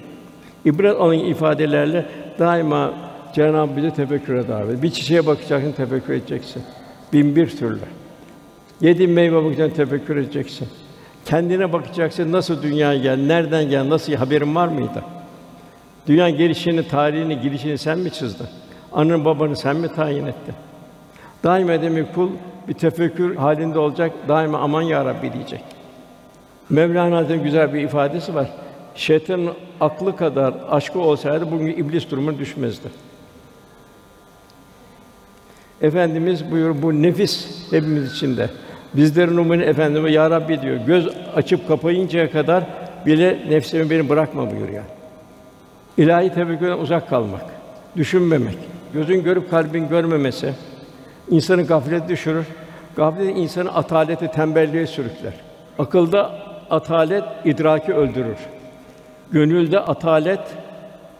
İbret 0.64 0.96
alın 0.96 1.18
ifadelerle 1.18 2.06
daima 2.38 2.94
Cenab-ı 3.34 3.76
bizi 3.76 3.94
tefekküre 3.94 4.48
davet. 4.48 4.82
Bir 4.82 4.90
çiçeğe 4.90 5.26
bakacaksın, 5.26 5.72
tefekkür 5.72 6.12
edeceksin. 6.12 6.62
Bin 7.12 7.36
bir 7.36 7.48
türlü. 7.48 7.78
Yediğin 8.80 9.10
meyve 9.10 9.44
bakacaksın, 9.44 9.76
tefekkür 9.76 10.16
edeceksin. 10.16 10.68
Kendine 11.26 11.72
bakacaksın, 11.72 12.32
nasıl 12.32 12.62
dünyaya 12.62 12.98
gel, 12.98 13.16
nereden 13.16 13.70
gel, 13.70 13.88
nasıl 13.88 14.14
haberin 14.14 14.54
var 14.54 14.68
mıydı? 14.68 15.04
Dünya 16.06 16.30
gelişini, 16.30 16.88
tarihini, 16.88 17.40
gidişini 17.40 17.78
sen 17.78 17.98
mi 17.98 18.10
çizdin? 18.10 18.46
Anın 18.92 19.24
babanı 19.24 19.56
sen 19.56 19.76
mi 19.76 19.88
tayin 19.94 20.26
ettin? 20.26 20.54
Daima 21.44 21.82
demek 21.82 22.14
kul 22.14 22.30
bir 22.68 22.74
tefekkür 22.74 23.36
halinde 23.36 23.78
olacak, 23.78 24.12
daima 24.28 24.58
aman 24.58 24.82
ya 24.82 25.04
Rabbi 25.04 25.32
diyecek. 25.32 25.60
Mevlana 26.70 27.36
güzel 27.36 27.74
bir 27.74 27.80
ifadesi 27.80 28.34
var. 28.34 28.48
Şeytanın 28.94 29.52
aklı 29.80 30.16
kadar 30.16 30.54
aşkı 30.70 30.98
olsaydı 30.98 31.52
bugün 31.52 31.66
iblis 31.66 32.10
durumuna 32.10 32.38
düşmezdi. 32.38 32.88
Efendimiz 35.82 36.50
buyur 36.50 36.82
bu 36.82 37.02
nefis 37.02 37.48
hepimiz 37.70 38.12
içinde. 38.12 38.50
Bizlerin 38.94 39.36
umunu 39.36 39.62
efendime 39.62 40.12
ya 40.12 40.30
Rabbi 40.30 40.62
diyor. 40.62 40.76
Göz 40.76 41.08
açıp 41.36 41.68
kapayıncaya 41.68 42.30
kadar 42.30 42.64
bile 43.06 43.38
nefsimi 43.48 43.90
beni 43.90 44.08
bırakma 44.08 44.50
buyuruyor. 44.50 44.82
İlahi 45.96 46.28
tefekkürden 46.28 46.78
uzak 46.78 47.08
kalmak, 47.08 47.44
düşünmemek, 47.96 48.58
gözün 48.92 49.24
görüp 49.24 49.50
kalbin 49.50 49.88
görmemesi 49.88 50.52
insanı 51.30 51.62
gaflet 51.62 52.08
düşürür. 52.08 52.46
Gaflet 52.96 53.36
insanı 53.36 53.74
atalete, 53.74 54.30
tembelliğe 54.30 54.86
sürükler. 54.86 55.32
Akılda 55.78 56.32
atalet 56.70 57.24
idraki 57.44 57.94
öldürür. 57.94 58.36
Gönülde 59.32 59.80
atalet 59.80 60.40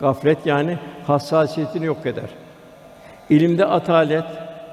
gaflet 0.00 0.46
yani 0.46 0.78
hassasiyetini 1.06 1.86
yok 1.86 2.06
eder. 2.06 2.28
İlimde 3.30 3.66
atalet, 3.66 4.24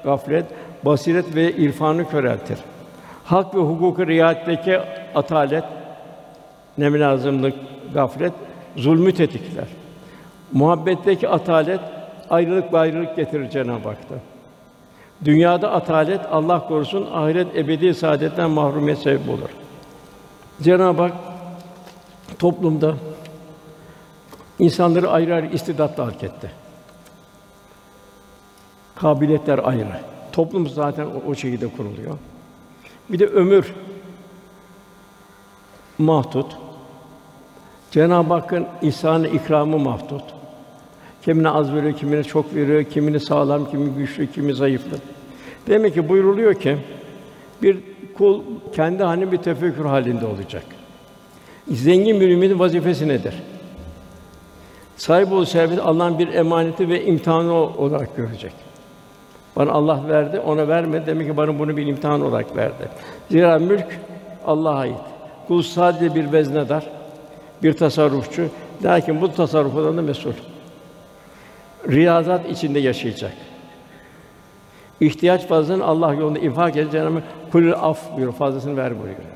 gaflet, 0.04 0.44
basiret 0.84 1.34
ve 1.34 1.52
irfanı 1.52 2.10
köreltir. 2.10 2.58
Hak 3.24 3.54
ve 3.54 3.60
hukuku 3.60 4.06
riayetteki 4.06 4.78
atalet, 5.14 5.64
nemin 6.78 7.00
lazımlık, 7.00 7.54
gaflet, 7.94 8.32
zulmü 8.76 9.14
tetikler. 9.14 9.66
Muhabbetteki 10.52 11.28
atalet, 11.28 11.80
ayrılık 12.30 12.72
ve 12.72 12.78
ayrılık 12.78 13.16
getirir 13.16 13.50
Cenab-ı 13.50 13.88
Hak'ta. 13.88 14.14
Dünyada 15.24 15.72
atalet, 15.72 16.20
Allah 16.30 16.68
korusun, 16.68 17.08
ahiret 17.12 17.56
ebedi 17.56 17.94
saadetten 17.94 18.50
mahrumiyet 18.50 18.98
sebep 18.98 19.28
olur. 19.28 19.50
Cenab-ı 20.62 21.02
Hak 21.02 21.12
toplumda 22.38 22.94
insanları 24.58 25.10
ayrı 25.10 25.34
ayrı 25.34 25.46
istidatla 25.46 26.06
halk 26.06 26.22
etti. 26.24 26.50
Kabiliyetler 28.94 29.60
ayrı. 29.64 29.86
Toplum 30.32 30.68
zaten 30.68 31.06
o, 31.06 31.30
o 31.30 31.34
şekilde 31.34 31.68
kuruluyor. 31.68 32.18
Bir 33.08 33.18
de 33.18 33.26
ömür 33.26 33.72
mahdut. 35.98 36.56
Cenab-ı 37.90 38.34
Hakk'ın 38.34 38.66
ihsanı 38.82 39.28
ikramı 39.28 39.78
mahdut. 39.78 40.24
Kimine 41.24 41.50
az 41.50 41.74
veriyor, 41.74 41.96
kimine 41.96 42.24
çok 42.24 42.54
veriyor, 42.54 42.84
kimini 42.84 43.20
sağlam, 43.20 43.70
kimi 43.70 43.94
güçlü, 43.94 44.32
kimi 44.32 44.54
zayıflı. 44.54 44.96
Demek 45.66 45.94
ki 45.94 46.08
buyruluyor 46.08 46.54
ki 46.54 46.78
bir 47.62 47.78
kul 48.18 48.42
kendi 48.74 49.02
halinde 49.02 49.32
bir 49.32 49.36
tefekkür 49.36 49.84
halinde 49.84 50.26
olacak. 50.26 50.64
Zengin 51.68 52.20
bir 52.20 52.28
ümmetin 52.28 52.58
vazifesi 52.58 53.08
nedir? 53.08 53.34
Sahip 54.96 55.32
olduğu 55.32 55.46
servet 55.46 55.78
Allah'ın 55.78 56.18
bir 56.18 56.28
emaneti 56.28 56.88
ve 56.88 57.04
imtihanı 57.04 57.52
olarak 57.52 58.16
görecek. 58.16 58.52
Bana 59.56 59.72
Allah 59.72 60.08
verdi, 60.08 60.40
ona 60.40 60.68
vermedi. 60.68 61.06
Demek 61.06 61.26
ki 61.28 61.36
bana 61.36 61.58
bunu 61.58 61.76
bir 61.76 61.86
imtihan 61.86 62.20
olarak 62.20 62.56
verdi. 62.56 62.88
Zira 63.30 63.58
mülk 63.58 64.00
Allah'a 64.46 64.78
ait. 64.78 64.96
Kul 65.48 65.62
sadece 65.62 66.14
bir 66.14 66.32
veznedar, 66.32 66.86
bir 67.62 67.76
tasarrufçu. 67.76 68.48
Lakin 68.82 69.20
bu 69.20 69.34
tasarrufdan 69.34 69.96
da 69.96 70.02
mesul. 70.02 70.32
Riyazat 71.88 72.50
içinde 72.50 72.78
yaşayacak. 72.78 73.32
İhtiyaç 75.00 75.46
fazlasını 75.46 75.84
Allah 75.84 76.14
yolunda 76.14 76.38
infak 76.38 76.76
edecek 76.76 76.92
Cenab-ı 76.92 77.22
kul 77.52 77.72
af 77.72 78.12
buyuruyor, 78.12 78.32
fazlasını 78.32 78.76
ver 78.76 78.90
buyuruyor. 78.90 79.34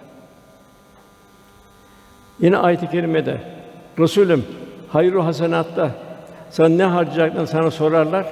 Yine 2.40 2.56
ayet-i 2.56 2.90
kerimede 2.90 3.40
Resulüm 3.98 4.44
hayru 4.88 5.24
hasenatta 5.24 5.90
sana 6.50 6.68
ne 6.68 6.84
harcayacaklarını 6.84 7.46
sana 7.46 7.70
sorarlar. 7.70 8.26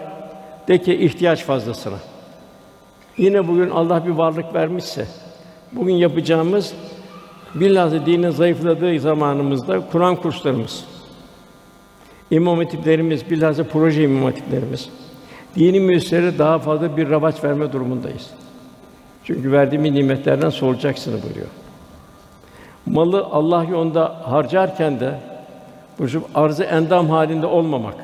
De 0.68 0.82
ki 0.82 0.94
ihtiyaç 0.94 1.44
fazlasına. 1.44 1.98
Yine 3.16 3.48
bugün 3.48 3.70
Allah 3.70 4.06
bir 4.06 4.10
varlık 4.10 4.54
vermişse 4.54 5.06
bugün 5.72 5.94
yapacağımız 5.94 6.74
bilhassa 7.54 8.06
dinin 8.06 8.30
zayıfladığı 8.30 9.00
zamanımızda 9.00 9.80
Kur'an 9.92 10.16
kurslarımız, 10.16 10.84
imam 12.30 12.58
hatiplerimiz, 12.58 13.30
bilhassa 13.30 13.64
proje 13.64 14.04
imam 14.04 14.24
hatiplerimiz, 14.24 14.88
dini 15.56 15.80
müesseselere 15.80 16.38
daha 16.38 16.58
fazla 16.58 16.96
bir 16.96 17.10
ravaç 17.10 17.44
verme 17.44 17.72
durumundayız. 17.72 18.30
Çünkü 19.24 19.52
verdiğimiz 19.52 19.92
nimetlerden 19.92 20.50
soracaksınız 20.50 21.22
buyuruyor. 21.22 21.46
Malı 22.86 23.24
Allah 23.24 23.64
yolunda 23.64 24.20
harcarken 24.24 25.00
de 25.00 25.14
bu 25.98 26.04
arzı 26.34 26.64
endam 26.64 27.10
halinde 27.10 27.46
olmamak. 27.46 27.94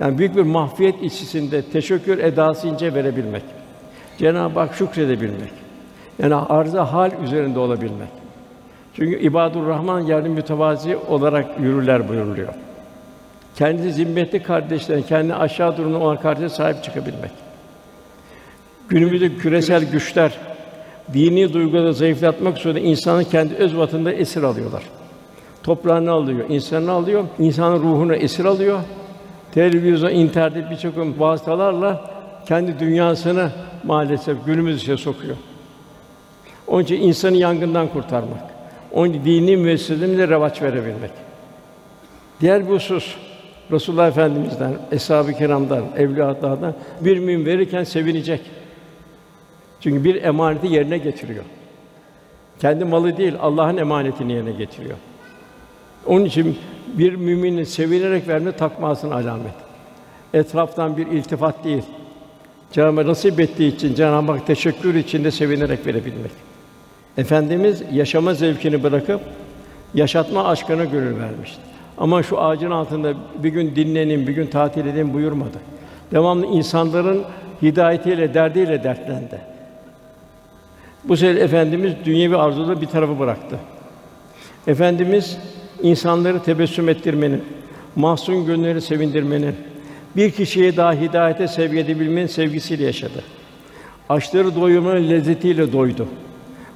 Yani 0.00 0.18
büyük 0.18 0.36
bir 0.36 0.42
mahfiyet 0.42 1.02
içisinde 1.02 1.62
teşekkür 1.62 2.18
edası 2.18 2.68
ince 2.68 2.94
verebilmek. 2.94 3.42
Cenab-ı 4.18 4.60
Hak 4.60 4.74
şükredebilmek. 4.74 5.50
Yani 6.18 6.34
arıza 6.34 6.92
hal 6.92 7.10
üzerinde 7.24 7.58
olabilmek. 7.58 8.08
Çünkü 8.96 9.20
ibadur 9.20 9.66
Rahman 9.66 10.00
yani 10.00 10.28
mütevazi 10.28 10.96
olarak 10.96 11.60
yürürler 11.60 12.08
buyuruluyor. 12.08 12.54
Kendisi 13.56 13.92
zimmetli 13.92 14.42
kardeşlerine, 14.42 15.06
kendi 15.06 15.34
aşağı 15.34 15.76
durumda 15.76 15.98
olan 15.98 16.20
kardeşe 16.20 16.48
sahip 16.48 16.84
çıkabilmek. 16.84 17.30
Günümüzde 18.88 19.36
küresel 19.36 19.90
güçler 19.90 20.38
dini 21.12 21.52
duyguları 21.52 21.94
zayıflatmak 21.94 22.58
suretiyle 22.58 22.88
insanı 22.88 23.24
kendi 23.24 23.54
öz 23.54 23.76
vatanında 23.76 24.12
esir 24.12 24.42
alıyorlar. 24.42 24.82
Toprağını 25.62 26.10
alıyor, 26.10 26.44
insanı 26.48 26.92
alıyor, 26.92 27.24
insanın 27.38 27.82
ruhunu 27.82 28.14
esir 28.14 28.44
alıyor. 28.44 28.80
Televizyon, 29.54 30.10
internet 30.10 30.70
birçok 30.70 31.20
vasıtalarla 31.20 32.10
kendi 32.46 32.78
dünyasını 32.78 33.50
maalesef 33.84 34.46
günümüz 34.46 34.82
içine 34.82 34.96
sokuyor. 34.96 35.36
Onun 36.66 36.82
için 36.82 37.02
insanı 37.02 37.36
yangından 37.36 37.88
kurtarmak. 37.88 38.50
Onun 38.92 39.10
için 39.12 39.24
dini 39.24 39.56
müesseselerine 39.56 40.28
revaç 40.28 40.62
verebilmek. 40.62 41.10
Diğer 42.40 42.68
bir 42.68 42.74
husus 42.74 43.16
Resulullah 43.72 44.08
Efendimiz'den, 44.08 44.72
eshab-ı 44.92 45.32
kiramdan, 45.32 45.84
evliyalardan 45.96 46.74
bir 47.00 47.18
mümin 47.18 47.46
verirken 47.46 47.84
sevinecek. 47.84 48.40
Çünkü 49.80 50.04
bir 50.04 50.22
emaneti 50.22 50.66
yerine 50.66 50.98
getiriyor. 50.98 51.44
Kendi 52.60 52.84
malı 52.84 53.16
değil, 53.16 53.34
Allah'ın 53.40 53.76
emanetini 53.76 54.32
yerine 54.32 54.52
getiriyor. 54.52 54.96
Onun 56.06 56.24
için 56.24 56.58
bir 56.86 57.14
müminin 57.14 57.64
sevinerek 57.64 58.28
verme 58.28 58.52
takmasının 58.52 59.12
alamet. 59.12 59.54
Etraftan 60.34 60.96
bir 60.96 61.06
iltifat 61.06 61.64
değil. 61.64 61.82
Cenab-ı 62.72 63.06
nasip 63.06 63.40
ettiği 63.40 63.74
için 63.74 63.94
Cenab-ı 63.94 64.32
Hak 64.32 64.46
teşekkür 64.46 64.94
içinde 64.94 65.30
sevinerek 65.30 65.86
verebilmek. 65.86 66.30
Efendimiz 67.16 67.82
yaşama 67.92 68.34
zevkini 68.34 68.82
bırakıp 68.82 69.20
yaşatma 69.94 70.44
aşkına 70.44 70.84
gönül 70.84 71.20
vermişti. 71.20 71.60
Ama 71.98 72.22
şu 72.22 72.40
ağacın 72.40 72.70
altında 72.70 73.14
bir 73.42 73.48
gün 73.48 73.76
dinlenin, 73.76 74.26
bir 74.26 74.32
gün 74.32 74.46
tatil 74.46 74.86
edin 74.86 75.14
buyurmadı. 75.14 75.58
Devamlı 76.12 76.46
insanların 76.46 77.24
hidayetiyle, 77.62 78.34
derdiyle 78.34 78.84
dertlendi. 78.84 79.40
Bu 81.04 81.16
sefer 81.16 81.42
Efendimiz 81.42 81.92
dünyevi 82.04 82.36
arzuları 82.36 82.80
bir 82.80 82.86
tarafa 82.86 83.18
bıraktı. 83.18 83.58
Efendimiz 84.66 85.38
insanları 85.82 86.42
tebessüm 86.42 86.88
ettirmenin, 86.88 87.44
mahzun 87.96 88.46
gönülleri 88.46 88.80
sevindirmenin, 88.80 89.54
bir 90.16 90.30
kişiye 90.30 90.76
daha 90.76 90.92
hidayete 90.92 91.48
sevk 91.48 91.74
edebilmenin 91.74 92.26
sevgisiyle 92.26 92.84
yaşadı. 92.84 93.22
Açları 94.08 94.56
doyurmanın 94.56 95.10
lezzetiyle 95.10 95.72
doydu. 95.72 96.08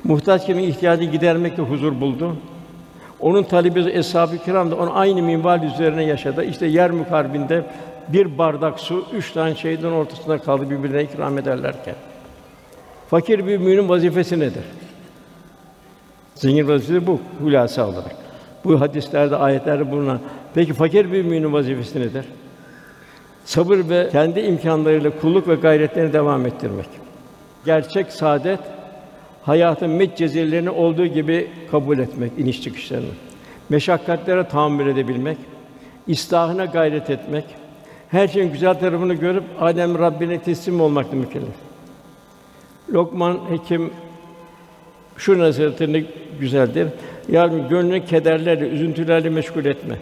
Muhtaç 0.05 0.47
kimin 0.47 0.63
ihtiyacını 0.63 1.11
gidermekle 1.11 1.63
huzur 1.63 2.01
buldu. 2.01 2.37
Onun 3.21 3.43
talebi 3.43 3.81
eshab-ı 3.81 4.39
kiram 4.45 4.71
da 4.71 4.77
onun 4.77 4.91
aynı 4.91 5.23
minval 5.23 5.63
üzerine 5.63 6.05
yaşadı. 6.05 6.45
İşte 6.45 6.67
yer 6.67 6.91
mukarbinde 6.91 7.65
bir 8.09 8.39
bardak 8.39 8.81
su 8.81 9.05
üç 9.13 9.33
tane 9.33 9.55
şehidin 9.55 9.91
ortasında 9.91 10.39
kaldı 10.39 10.71
birbirine 10.71 11.03
ikram 11.03 11.39
ederlerken. 11.39 11.95
Fakir 13.11 13.47
bir 13.47 13.59
müminin 13.59 13.89
vazifesi 13.89 14.41
nedir? 14.41 14.65
Zengin 16.35 16.69
vazifesi 16.69 17.07
bu 17.07 17.21
hülasa 17.45 17.89
olarak. 17.89 18.24
Bu 18.65 18.81
hadislerde, 18.81 19.37
ayetlerde 19.37 19.91
bulunan. 19.91 20.21
Peki 20.55 20.73
fakir 20.73 21.13
bir 21.13 21.23
müminin 21.23 21.53
vazifesi 21.53 22.01
nedir? 22.01 22.25
Sabır 23.45 23.79
ve 23.89 24.09
kendi 24.13 24.41
imkanlarıyla 24.41 25.11
kulluk 25.21 25.49
ve 25.49 25.55
gayretlerini 25.55 26.13
devam 26.13 26.47
ettirmek. 26.47 26.87
Gerçek 27.65 28.13
saadet 28.13 28.61
hayatın 29.43 29.91
met 29.91 30.21
olduğu 30.69 31.07
gibi 31.07 31.51
kabul 31.71 31.99
etmek 31.99 32.33
iniş 32.39 32.63
çıkışlarını. 32.63 33.13
Meşakkatlere 33.69 34.49
tahammül 34.49 34.87
edebilmek, 34.87 35.39
istahına 36.07 36.65
gayret 36.65 37.11
etmek, 37.11 37.45
her 38.09 38.29
şeyin 38.29 38.53
güzel 38.53 38.75
tarafını 38.75 39.15
görüp 39.15 39.45
Adem 39.61 39.99
Rabbine 39.99 40.39
teslim 40.39 40.81
olmakla 40.81 41.17
mükellef. 41.17 41.55
Lokman 42.93 43.39
Hekim 43.51 43.91
şu 45.17 45.39
nasihatini 45.39 46.07
güzeldir. 46.41 46.89
Yani 47.29 47.69
gönlünü 47.69 48.07
kederlerle, 48.07 48.69
üzüntülerle 48.69 49.31
meşgul 49.31 49.65
etme. 49.65 49.99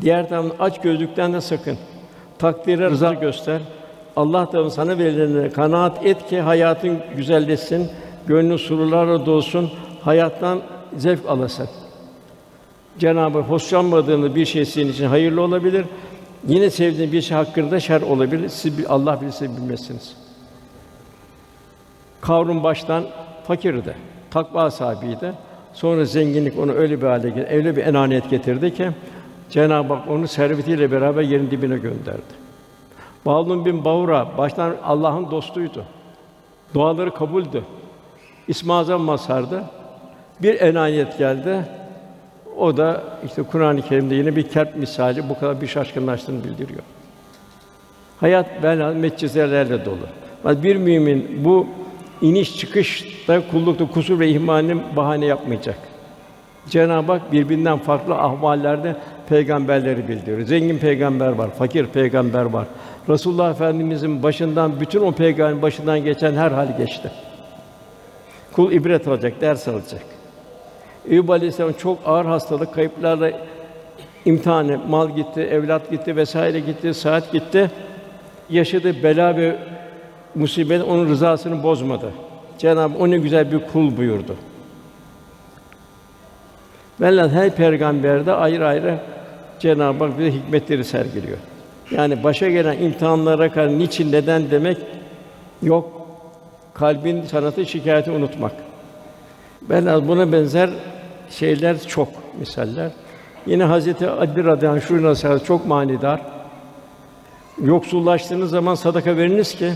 Diğer 0.00 0.28
taraftan 0.28 0.64
aç 0.64 0.80
gözlükten 0.80 1.32
de 1.32 1.40
sakın. 1.40 1.78
Takdire 2.38 2.90
rıza 2.90 3.14
göster. 3.14 3.60
Allah 4.16 4.52
da 4.52 4.70
sana 4.70 4.98
verilenlere 4.98 5.50
kanaat 5.50 6.06
et 6.06 6.28
ki 6.28 6.40
hayatın 6.40 6.98
güzelleşsin, 7.16 7.90
gönlün 8.26 8.56
sururlarla 8.56 9.26
dolsun, 9.26 9.70
hayattan 10.02 10.60
zevk 10.96 11.26
alasın. 11.28 11.68
Cenabı 12.98 13.38
hoşlanmadığını 13.38 14.34
bir 14.34 14.44
şey 14.44 14.64
senin 14.64 14.92
için 14.92 15.06
hayırlı 15.06 15.42
olabilir. 15.42 15.84
Yine 16.48 16.70
sevdiğin 16.70 17.12
bir 17.12 17.22
şey 17.22 17.36
hakkında 17.36 17.80
şer 17.80 18.02
olabilir. 18.02 18.48
Siz 18.48 18.86
Allah 18.88 19.20
bilir 19.20 19.32
siz 19.32 19.56
bilmezsiniz. 19.56 20.16
Kavrun 22.20 22.62
baştan 22.62 23.04
fakirdi. 23.46 23.94
Takva 24.30 24.70
sahibiydi. 24.70 25.32
Sonra 25.76 26.04
zenginlik 26.04 26.58
onu 26.58 26.72
öyle 26.72 27.02
bir 27.02 27.06
hale 27.06 27.28
getirdi, 27.28 27.54
öyle 27.54 27.76
bir 27.76 27.86
enaniyet 27.86 28.30
getirdi 28.30 28.74
ki 28.74 28.90
Cenab-ı 29.50 29.94
Hak 29.94 30.10
onu 30.10 30.28
servetiyle 30.28 30.92
beraber 30.92 31.22
yerin 31.22 31.50
dibine 31.50 31.78
gönderdi. 31.78 32.34
Bağlun 33.26 33.64
bin 33.64 33.84
Bavra 33.84 34.28
baştan 34.38 34.76
Allah'ın 34.84 35.30
dostuydu. 35.30 35.84
Duaları 36.74 37.14
kabuldü. 37.14 37.62
İsmi 38.48 38.72
Azam 38.72 39.02
mazhardı. 39.02 39.64
Bir 40.42 40.60
enayet 40.60 41.18
geldi. 41.18 41.64
O 42.58 42.76
da 42.76 43.02
işte 43.26 43.42
Kur'an-ı 43.42 43.82
Kerim'de 43.82 44.14
yine 44.14 44.36
bir 44.36 44.48
kerp 44.48 44.76
misali 44.76 45.28
bu 45.28 45.38
kadar 45.38 45.60
bir 45.60 45.66
şaşkınlaştığını 45.66 46.44
bildiriyor. 46.44 46.82
Hayat 48.20 48.62
bela 48.62 48.90
metcizelerle 48.90 49.84
dolu. 49.84 50.62
Bir 50.62 50.76
mümin 50.76 51.44
bu 51.44 51.66
iniş 52.22 52.58
çıkışta 52.58 53.50
kullukta 53.50 53.86
kusur 53.86 54.20
ve 54.20 54.28
ihmalini 54.28 54.76
bahane 54.96 55.26
yapmayacak. 55.26 55.78
Cenab-ı 56.68 57.12
Hak 57.12 57.32
birbirinden 57.32 57.78
farklı 57.78 58.14
ahvallerde 58.14 58.96
peygamberleri 59.28 60.08
bildiriyor. 60.08 60.40
Zengin 60.40 60.78
peygamber 60.78 61.28
var, 61.28 61.50
fakir 61.50 61.86
peygamber 61.86 62.44
var. 62.44 62.66
Resulullah 63.08 63.50
Efendimizin 63.50 64.22
başından 64.22 64.80
bütün 64.80 65.00
o 65.00 65.12
peygamberin 65.12 65.62
başından 65.62 66.04
geçen 66.04 66.34
her 66.34 66.50
hal 66.50 66.78
geçti. 66.78 67.10
Kul 68.52 68.72
ibret 68.72 69.08
alacak, 69.08 69.40
ders 69.40 69.68
alacak. 69.68 70.02
Eyüp 71.08 71.30
Aleyhisselam 71.30 71.72
çok 71.72 71.98
ağır 72.06 72.24
hastalık, 72.24 72.74
kayıplarla 72.74 73.30
imtihanı, 74.24 74.78
mal 74.88 75.16
gitti, 75.16 75.40
evlat 75.40 75.90
gitti 75.90 76.16
vesaire 76.16 76.60
gitti, 76.60 76.94
saat 76.94 77.32
gitti. 77.32 77.70
Yaşadığı 78.50 79.02
bela 79.02 79.36
ve 79.36 79.56
musibet 80.36 80.82
onun 80.82 81.08
rızasını 81.08 81.62
bozmadı. 81.62 82.10
Cenab-ı 82.58 82.98
o 82.98 83.10
ne 83.10 83.18
güzel 83.18 83.52
bir 83.52 83.66
kul 83.66 83.96
buyurdu. 83.96 84.36
Velhâsıl 87.00 87.34
her 87.34 87.56
peygamberde 87.56 88.32
ayrı 88.32 88.66
ayrı 88.66 88.98
Cenab-ı 89.60 90.04
Hak 90.04 90.18
bize 90.18 90.32
hikmetleri 90.32 90.84
sergiliyor. 90.84 91.38
Yani 91.90 92.24
başa 92.24 92.50
gelen 92.50 92.78
imtihanlara 92.78 93.52
karşı 93.52 93.78
niçin, 93.78 94.12
neden 94.12 94.50
demek 94.50 94.78
yok. 95.62 96.06
Kalbin 96.74 97.22
sanatı 97.22 97.66
şikayeti 97.66 98.10
unutmak. 98.10 98.52
Ben 99.62 100.08
buna 100.08 100.32
benzer 100.32 100.70
şeyler 101.30 101.80
çok 101.80 102.08
misaller. 102.38 102.90
Yine 103.46 103.64
Hazreti 103.64 104.08
Ali 104.08 104.44
radıyallahu 104.44 104.96
anh 104.96 105.38
şu 105.38 105.44
çok 105.44 105.66
manidar. 105.66 106.20
Yoksullaştığınız 107.62 108.50
zaman 108.50 108.74
sadaka 108.74 109.16
veriniz 109.16 109.54
ki 109.54 109.72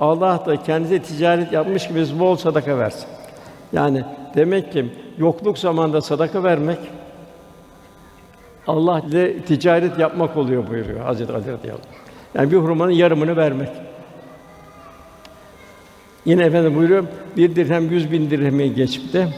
Allah 0.00 0.42
da 0.46 0.62
kendisi 0.62 1.02
ticaret 1.02 1.52
yapmış 1.52 1.88
gibi 1.88 2.04
bol 2.18 2.36
sadaka 2.36 2.78
versin. 2.78 3.08
Yani 3.72 4.04
demek 4.34 4.72
ki 4.72 4.86
yokluk 5.18 5.58
zamanında 5.58 6.00
sadaka 6.00 6.42
vermek 6.42 6.78
Allah 8.66 9.00
ile 9.00 9.42
ticaret 9.42 9.98
yapmak 9.98 10.36
oluyor 10.36 10.68
buyuruyor 10.70 11.00
Hazreti 11.00 11.32
Ali 11.32 11.52
radıyallahu. 11.52 11.86
Yani 12.34 12.50
bir 12.50 12.56
hurmanın 12.56 12.90
yarımını 12.90 13.36
vermek. 13.36 13.68
Yine 16.24 16.44
efendim 16.44 16.76
buyuruyor 16.76 17.04
bir 17.36 17.56
dirhem 17.56 17.90
yüz 17.90 18.12
bin 18.12 18.30
dirheme 18.30 18.66
geçti. 18.66 19.28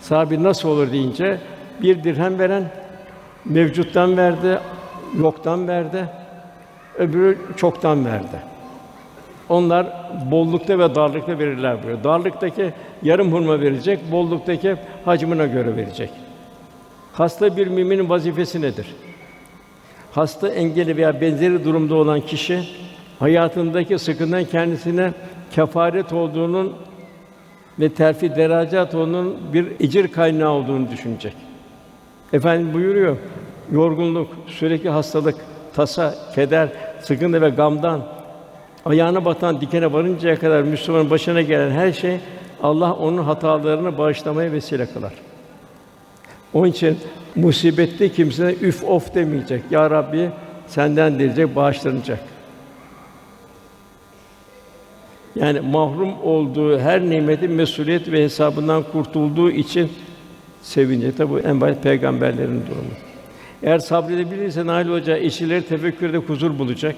Sahabi 0.00 0.42
nasıl 0.42 0.68
olur 0.68 0.92
deyince 0.92 1.38
bir 1.82 2.04
dirhem 2.04 2.38
veren 2.38 2.70
mevcuttan 3.44 4.16
verdi, 4.16 4.58
yoktan 5.18 5.68
verdi, 5.68 6.08
öbürü 6.98 7.38
çoktan 7.56 8.04
verdi. 8.06 8.53
Onlar 9.48 9.86
bollukta 10.30 10.78
ve 10.78 10.94
darlıkta 10.94 11.38
verirler 11.38 11.82
buyuruyor. 11.82 12.04
Darlıktaki 12.04 12.72
yarım 13.02 13.32
hurma 13.32 13.60
verecek, 13.60 14.12
bolluktaki 14.12 14.76
hacmına 15.04 15.46
göre 15.46 15.76
verecek. 15.76 16.10
Hasta 17.12 17.56
bir 17.56 17.66
müminin 17.66 18.08
vazifesi 18.08 18.62
nedir? 18.62 18.86
Hasta, 20.12 20.48
engelli 20.48 20.96
veya 20.96 21.20
benzeri 21.20 21.64
durumda 21.64 21.94
olan 21.94 22.20
kişi 22.20 22.68
hayatındaki 23.18 23.98
sıkıntıdan 23.98 24.44
kendisine 24.44 25.12
kefaret 25.50 26.12
olduğunun 26.12 26.72
ve 27.80 27.88
terfi 27.88 28.36
derecat 28.36 28.94
olduğunun 28.94 29.36
bir 29.52 29.66
ecir 29.80 30.08
kaynağı 30.08 30.50
olduğunu 30.50 30.90
düşünecek. 30.90 31.34
Efendim 32.32 32.74
buyuruyor, 32.74 33.16
yorgunluk, 33.72 34.28
sürekli 34.46 34.88
hastalık, 34.88 35.36
tasa, 35.74 36.14
keder, 36.34 36.68
sıkıntı 37.00 37.42
ve 37.42 37.48
gamdan 37.48 38.00
ayağına 38.84 39.24
batan 39.24 39.60
dikene 39.60 39.92
varıncaya 39.92 40.36
kadar 40.36 40.62
Müslümanın 40.62 41.10
başına 41.10 41.42
gelen 41.42 41.70
her 41.70 41.92
şey 41.92 42.18
Allah 42.62 42.92
onun 42.92 43.22
hatalarını 43.22 43.98
bağışlamaya 43.98 44.52
vesile 44.52 44.86
kılar. 44.86 45.12
Onun 46.54 46.68
için 46.68 46.98
musibette 47.36 48.08
kimse 48.08 48.56
üf 48.60 48.84
of 48.84 49.14
demeyecek. 49.14 49.62
Ya 49.70 49.90
Rabbi 49.90 50.30
senden 50.66 51.18
diyecek, 51.18 51.56
bağışlanacak. 51.56 52.18
Yani 55.36 55.60
mahrum 55.60 56.22
olduğu 56.22 56.78
her 56.78 57.00
nimetin 57.00 57.52
mesuliyet 57.52 58.12
ve 58.12 58.24
hesabından 58.24 58.82
kurtulduğu 58.82 59.50
için 59.50 59.92
sevinecek. 60.62 61.16
Tabi 61.16 61.30
bu 61.30 61.40
en 61.40 61.60
basit 61.60 61.82
peygamberlerin 61.82 62.62
durumu. 62.66 62.90
Eğer 63.62 63.78
sabredebilirse 63.78 64.66
nail 64.66 64.88
olacağı 64.88 65.18
eşileri 65.18 65.62
tefekkürde 65.62 66.16
huzur 66.16 66.58
bulacak. 66.58 66.96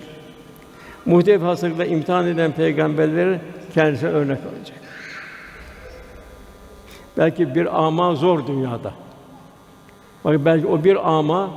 Muhtelif 1.06 1.42
hastalıkla 1.42 1.84
imtihan 1.84 2.26
eden 2.26 2.52
peygamberleri 2.52 3.40
kendisine 3.74 4.10
örnek 4.10 4.38
alacak. 4.38 4.76
Belki 7.18 7.54
bir 7.54 7.84
ama 7.86 8.14
zor 8.14 8.46
dünyada. 8.46 8.92
Bak 10.24 10.44
belki 10.44 10.66
o 10.66 10.84
bir 10.84 11.16
ama 11.16 11.50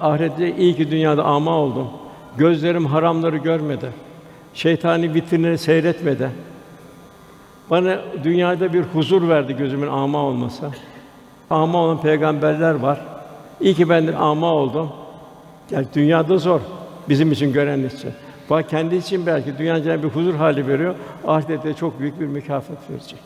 ahirette 0.00 0.56
iyi 0.56 0.76
ki 0.76 0.90
dünyada 0.90 1.24
ama 1.24 1.50
oldum. 1.50 1.88
Gözlerim 2.36 2.86
haramları 2.86 3.36
görmedi. 3.36 3.90
Şeytani 4.54 5.14
vitrinleri 5.14 5.58
seyretmedi. 5.58 6.30
Bana 7.70 7.98
dünyada 8.24 8.72
bir 8.72 8.82
huzur 8.82 9.28
verdi 9.28 9.56
gözümün 9.56 9.88
ama 9.88 10.18
olmasa. 10.18 10.70
Ama 11.50 11.78
olan 11.78 12.00
peygamberler 12.00 12.74
var. 12.74 13.00
İyi 13.60 13.74
ki 13.74 13.88
ben 13.88 14.06
de 14.06 14.16
ama 14.16 14.52
oldum. 14.52 14.92
Yani 15.70 15.86
dünyada 15.94 16.38
zor 16.38 16.60
bizim 17.08 17.32
için 17.32 17.52
gören 17.52 17.84
için. 17.84 18.10
Bak 18.50 18.70
kendi 18.70 18.96
için 18.96 19.26
belki 19.26 19.58
dünyada 19.58 20.02
bir 20.02 20.08
huzur 20.08 20.34
hali 20.34 20.68
veriyor. 20.68 20.94
Ahirette 21.26 21.74
çok 21.74 22.00
büyük 22.00 22.20
bir 22.20 22.26
mükafat 22.26 22.90
verecek. 22.90 23.18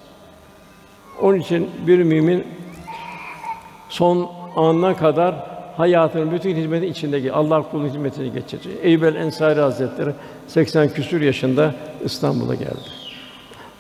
Onun 1.23 1.39
için 1.39 1.71
bir 1.87 1.99
mümin 1.99 2.47
son 3.89 4.31
anına 4.57 4.97
kadar 4.97 5.35
hayatının 5.77 6.33
bütün 6.33 6.57
hizmeti 6.57 6.87
içinde 6.87 7.33
Allah 7.33 7.71
kulun 7.71 7.89
hizmetini 7.89 8.33
geçirecek. 8.33 8.73
Eyüp 8.83 9.05
el 9.05 9.15
Ensari 9.15 9.61
Hazretleri 9.61 10.11
80 10.47 10.89
küsur 10.89 11.21
yaşında 11.21 11.75
İstanbul'a 12.05 12.55
geldi. 12.55 12.89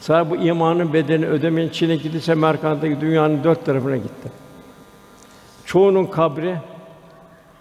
Sadece 0.00 0.30
bu 0.30 0.36
imanın 0.36 0.92
bedelini 0.92 1.26
ödemeyen 1.26 1.68
Çin'e 1.68 1.96
gitti, 1.96 2.20
Semerkant'taki 2.20 3.00
dünyanın 3.00 3.44
dört 3.44 3.66
tarafına 3.66 3.96
gitti. 3.96 4.28
Çoğunun 5.66 6.06
kabri 6.06 6.56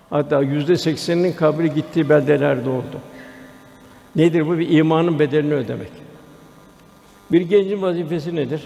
hatta 0.10 0.42
yüzde 0.42 0.78
sekseninin 0.78 1.34
kabri 1.34 1.74
gittiği 1.74 2.10
beldelerde 2.10 2.70
oldu. 2.70 3.00
Nedir 4.16 4.48
bu? 4.48 4.58
Bir 4.58 4.70
imanın 4.70 5.20
bedelini 5.20 5.54
ödemek. 5.54 5.92
Bir 7.32 7.42
gencin 7.42 7.82
vazifesi 7.82 8.36
nedir? 8.36 8.62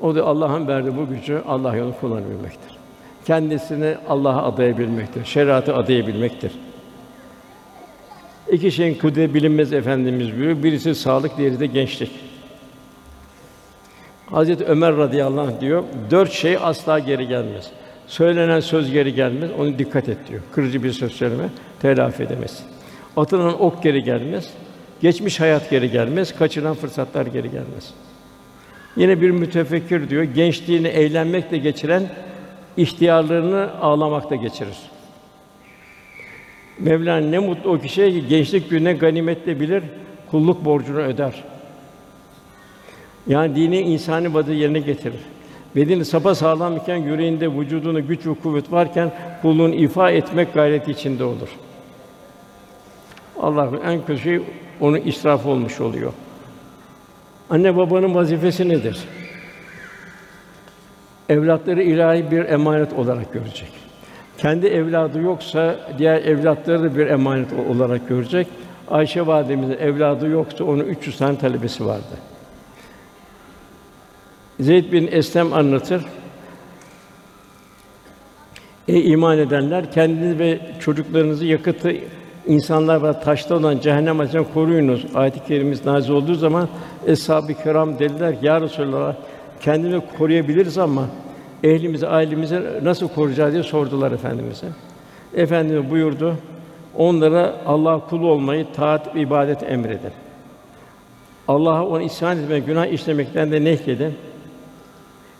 O 0.00 0.14
da 0.14 0.26
Allah'ın 0.26 0.68
verdiği 0.68 0.96
bu 0.96 1.08
gücü 1.08 1.42
Allah 1.48 1.76
yolunda 1.76 1.96
kullanabilmektir. 1.96 2.78
Kendisini 3.24 3.94
Allah'a 4.08 4.42
adayabilmektir, 4.42 5.24
şeriatı 5.24 5.76
adayabilmektir. 5.76 6.52
İki 8.50 8.72
şeyin 8.72 8.94
kudreti 8.98 9.34
bilinmez 9.34 9.72
efendimiz 9.72 10.32
buyuruyor. 10.32 10.62
Birisi 10.62 10.94
sağlık, 10.94 11.38
diğeri 11.38 11.60
de 11.60 11.66
gençlik. 11.66 12.10
Hazreti 14.26 14.64
Ömer 14.64 14.96
radıyallahu 14.96 15.46
anh 15.46 15.60
diyor, 15.60 15.84
dört 16.10 16.32
şey 16.32 16.56
asla 16.62 16.98
geri 16.98 17.28
gelmez. 17.28 17.70
Söylenen 18.06 18.60
söz 18.60 18.90
geri 18.90 19.14
gelmez, 19.14 19.50
onu 19.58 19.78
dikkat 19.78 20.08
et 20.08 20.18
diyor. 20.28 20.40
Kırıcı 20.52 20.82
bir 20.82 20.92
söz 20.92 21.12
söyleme, 21.12 21.48
telafi 21.82 22.22
edemezsin. 22.22 22.73
Atılan 23.16 23.62
ok 23.62 23.82
geri 23.82 24.04
gelmez, 24.04 24.50
geçmiş 25.00 25.40
hayat 25.40 25.70
geri 25.70 25.90
gelmez, 25.90 26.38
kaçıran 26.38 26.74
fırsatlar 26.74 27.26
geri 27.26 27.50
gelmez. 27.50 27.94
Yine 28.96 29.20
bir 29.20 29.30
mütefekkir 29.30 30.10
diyor, 30.10 30.22
gençliğini 30.22 30.88
eğlenmekle 30.88 31.58
geçiren, 31.58 32.02
ihtiyarlarını 32.76 33.70
ağlamakta 33.80 34.34
geçirir. 34.34 34.76
Mevlana 36.78 37.26
ne 37.26 37.38
mutlu 37.38 37.70
o 37.70 37.78
kişiye 37.78 38.10
ki 38.10 38.28
gençlik 38.28 38.70
gününe 38.70 38.92
ganimetle 38.92 39.60
bilir, 39.60 39.82
kulluk 40.30 40.64
borcunu 40.64 40.98
öder. 40.98 41.44
Yani 43.26 43.56
dini 43.56 43.80
insani 43.80 44.34
vadı 44.34 44.52
yerine 44.52 44.80
getirir. 44.80 45.20
Bedeni 45.76 46.04
sapa 46.04 46.34
sağlam 46.34 46.76
iken 46.76 46.96
yüreğinde 46.96 47.52
vücudunda 47.52 48.00
güç 48.00 48.26
ve 48.26 48.34
kuvvet 48.34 48.72
varken 48.72 49.12
kulluğunu 49.42 49.74
ifa 49.74 50.10
etmek 50.10 50.54
gayreti 50.54 50.90
içinde 50.90 51.24
olur. 51.24 51.48
Allah'ın 53.40 53.80
en 53.80 54.06
kötü 54.06 54.22
şey 54.22 54.40
onu 54.80 54.98
israf 54.98 55.46
olmuş 55.46 55.80
oluyor. 55.80 56.12
Anne 57.50 57.76
babanın 57.76 58.14
vazifesi 58.14 58.68
nedir? 58.68 58.98
Evlatları 61.28 61.82
ilahi 61.82 62.30
bir 62.30 62.44
emanet 62.44 62.92
olarak 62.92 63.32
görecek. 63.32 63.72
Kendi 64.38 64.66
evladı 64.66 65.20
yoksa 65.20 65.76
diğer 65.98 66.22
evlatları 66.22 66.82
da 66.82 66.96
bir 66.96 67.06
emanet 67.06 67.52
olarak 67.52 68.08
görecek. 68.08 68.46
Ayşe 68.88 69.26
validemizin 69.26 69.78
evladı 69.78 70.28
yoksa 70.28 70.64
onun 70.64 70.84
300 70.84 71.18
tane 71.18 71.38
talebesi 71.38 71.86
vardı. 71.86 72.14
Zeyd 74.60 74.92
bin 74.92 75.08
Eslem 75.12 75.52
anlatır. 75.52 76.04
Ey 78.88 79.12
iman 79.12 79.38
edenler 79.38 79.92
kendinizi 79.92 80.38
ve 80.38 80.60
çocuklarınızı 80.80 81.44
yakıtı 81.44 81.92
insanlar 82.46 83.02
ve 83.02 83.20
taşta 83.20 83.54
olan 83.54 83.78
cehennem 83.78 84.20
ateşinden 84.20 84.46
koruyunuz. 84.54 85.06
Ayet-i 85.14 85.44
kerimemiz 85.44 85.86
nazil 85.86 86.10
olduğu 86.10 86.34
zaman 86.34 86.68
eshab-ı 87.06 87.54
kiram 87.54 87.98
dediler 87.98 88.34
ya 88.42 88.60
Resulallah 88.60 89.14
kendini 89.60 90.00
koruyabiliriz 90.18 90.78
ama 90.78 91.06
ehlimizi, 91.62 92.06
ailemizi 92.06 92.62
nasıl 92.82 93.08
koruyacağız 93.08 93.52
diye 93.52 93.62
sordular 93.62 94.12
efendimize. 94.12 94.66
Efendimiz 95.34 95.90
buyurdu. 95.90 96.36
Onlara 96.96 97.54
Allah 97.66 98.00
kulu 98.08 98.26
olmayı, 98.26 98.66
taat 98.76 99.14
ve 99.14 99.20
ibadet 99.20 99.62
emredin. 99.62 100.12
Allah'a 101.48 101.86
ona 101.86 102.02
isyan 102.02 102.38
etmek, 102.38 102.66
günah 102.66 102.86
işlemekten 102.86 103.52
de 103.52 103.64
nehyedin. 103.64 104.14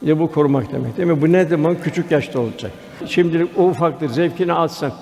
İşte 0.02 0.18
bu 0.18 0.32
korumak 0.32 0.72
demek 0.72 0.96
değil 0.96 1.08
mi? 1.08 1.22
Bu 1.22 1.32
ne 1.32 1.44
zaman 1.44 1.76
küçük 1.82 2.10
yaşta 2.10 2.40
olacak. 2.40 2.72
Şimdilik 3.06 3.58
o 3.58 3.62
ufaktır, 3.62 4.08
zevkini 4.08 4.52
alsın 4.52 4.92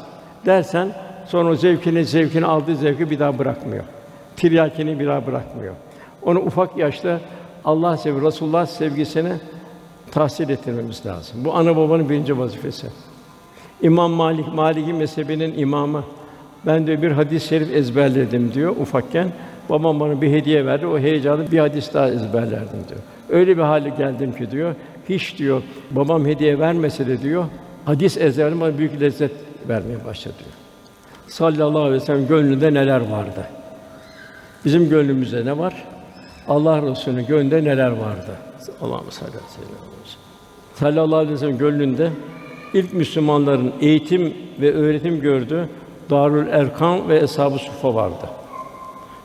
dersen 0.47 0.89
sonra 1.27 1.51
o 1.51 1.55
zevkini, 1.55 2.05
zevkini 2.05 2.47
aldığı 2.47 2.77
zevki 2.77 3.11
bir 3.11 3.19
daha 3.19 3.39
bırakmıyor. 3.39 3.85
Tiryakini 4.37 5.01
bir 5.01 5.07
daha 5.07 5.27
bırakmıyor. 5.27 5.75
Onu 6.23 6.39
ufak 6.41 6.77
yaşta 6.77 7.21
Allah 7.65 7.97
sevgi, 7.97 8.27
Resulullah 8.27 8.67
sevgisini 8.67 9.33
tahsil 10.11 10.49
ettirmemiz 10.49 11.07
lazım. 11.07 11.45
Bu 11.45 11.55
ana 11.55 11.77
babanın 11.77 12.09
birinci 12.09 12.39
vazifesi. 12.39 12.87
İmam 13.83 14.11
Malik, 14.11 14.55
Maliki 14.55 14.93
mezhebinin 14.93 15.59
imamı. 15.59 16.05
Ben 16.67 16.87
de 16.87 17.03
bir 17.03 17.13
hadis-i 17.13 17.49
şerif 17.49 17.73
ezberledim 17.73 18.55
diyor 18.55 18.77
ufakken. 18.77 19.33
Babam 19.71 20.01
bana 20.01 20.23
bir 20.23 20.33
hediye 20.33 20.67
verdi. 20.67 20.87
O 20.87 20.99
heyecanı 20.99 21.53
bir 21.53 21.59
hadis 21.59 21.95
daha 21.95 22.09
ezberlerdim 22.09 22.81
diyor. 22.89 23.01
Öyle 23.29 23.57
bir 23.57 23.63
hale 23.63 23.89
geldim 23.89 24.33
ki 24.37 24.51
diyor. 24.51 24.75
Hiç 25.09 25.39
diyor 25.39 25.63
babam 25.91 26.27
hediye 26.27 26.59
vermese 26.59 27.07
de 27.07 27.23
diyor 27.23 27.45
hadis 27.85 28.17
ezberledim 28.17 28.61
bana 28.61 28.79
büyük 28.79 29.01
lezzet 29.01 29.33
vermeye 29.69 30.05
başladı 30.05 30.35
diyor. 30.39 30.62
Sallallahu 31.33 31.81
aleyhi 31.81 32.03
ve 32.03 32.07
sellem 32.07 32.27
gönlünde 32.27 32.75
neler 32.75 33.01
vardı? 33.01 33.47
Bizim 34.65 34.89
gönlümüzde 34.89 35.45
ne 35.45 35.59
var? 35.59 35.85
Allah 36.49 36.83
Resulü'nün 36.83 37.27
gönlünde 37.27 37.65
neler 37.65 37.91
vardı? 37.91 38.37
Allah'ım 38.81 39.11
sallallahu 39.11 39.37
aleyhi 39.37 39.45
ve 39.45 39.55
sellem. 39.55 39.79
Sallallahu 40.75 41.17
aleyhi 41.17 41.35
ve 41.35 41.39
sellem 41.39 41.59
gönlünde 41.59 42.11
ilk 42.75 42.93
Müslümanların 42.93 43.73
eğitim 43.81 44.35
ve 44.61 44.75
öğretim 44.75 45.21
gördüğü 45.21 45.69
Darül 46.11 46.49
Erkam 46.49 47.09
ve 47.09 47.19
Eshab-ı 47.19 47.59
Sufa 47.59 47.95
vardı. 47.95 48.27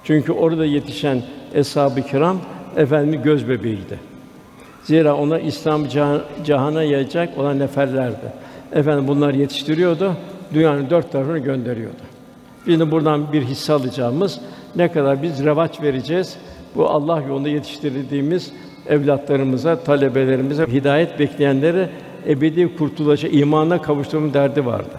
Çünkü 0.04 0.32
orada 0.32 0.66
yetişen 0.66 1.22
eshab-ı 1.54 2.02
kiram 2.02 2.38
efendim 2.76 3.22
göz 3.24 3.50
bebeğiydi. 3.50 4.00
Zira 4.84 5.16
onlar 5.16 5.40
İslam 5.40 5.88
cihana 6.44 6.84
yayacak 6.84 7.38
olan 7.38 7.60
neferlerdi. 7.60 8.34
Efendim 8.72 9.08
bunlar 9.08 9.34
yetiştiriyordu, 9.34 10.14
dünyanın 10.54 10.90
dört 10.90 11.12
tarafını 11.12 11.40
gönderiyordu. 11.40 11.96
Biz 12.68 12.92
buradan 12.92 13.34
bir 13.34 13.42
hisse 13.42 13.74
alacağımız 13.74 14.40
ne 14.76 14.92
kadar 14.92 15.24
biz 15.24 15.46
revaç 15.46 15.82
vereceğiz 15.82 16.38
bu 16.76 16.90
Allah 16.90 17.22
yolunda 17.28 17.50
yetiştirdiğimiz 17.50 18.52
evlatlarımıza, 18.90 19.80
talebelerimize, 19.80 20.66
hidayet 20.68 21.20
bekleyenlere 21.20 21.90
ebedi 22.28 22.78
kurtuluşa, 22.78 23.28
imana 23.28 23.82
kavuşturma 23.82 24.34
derdi 24.34 24.66
vardı. 24.66 24.94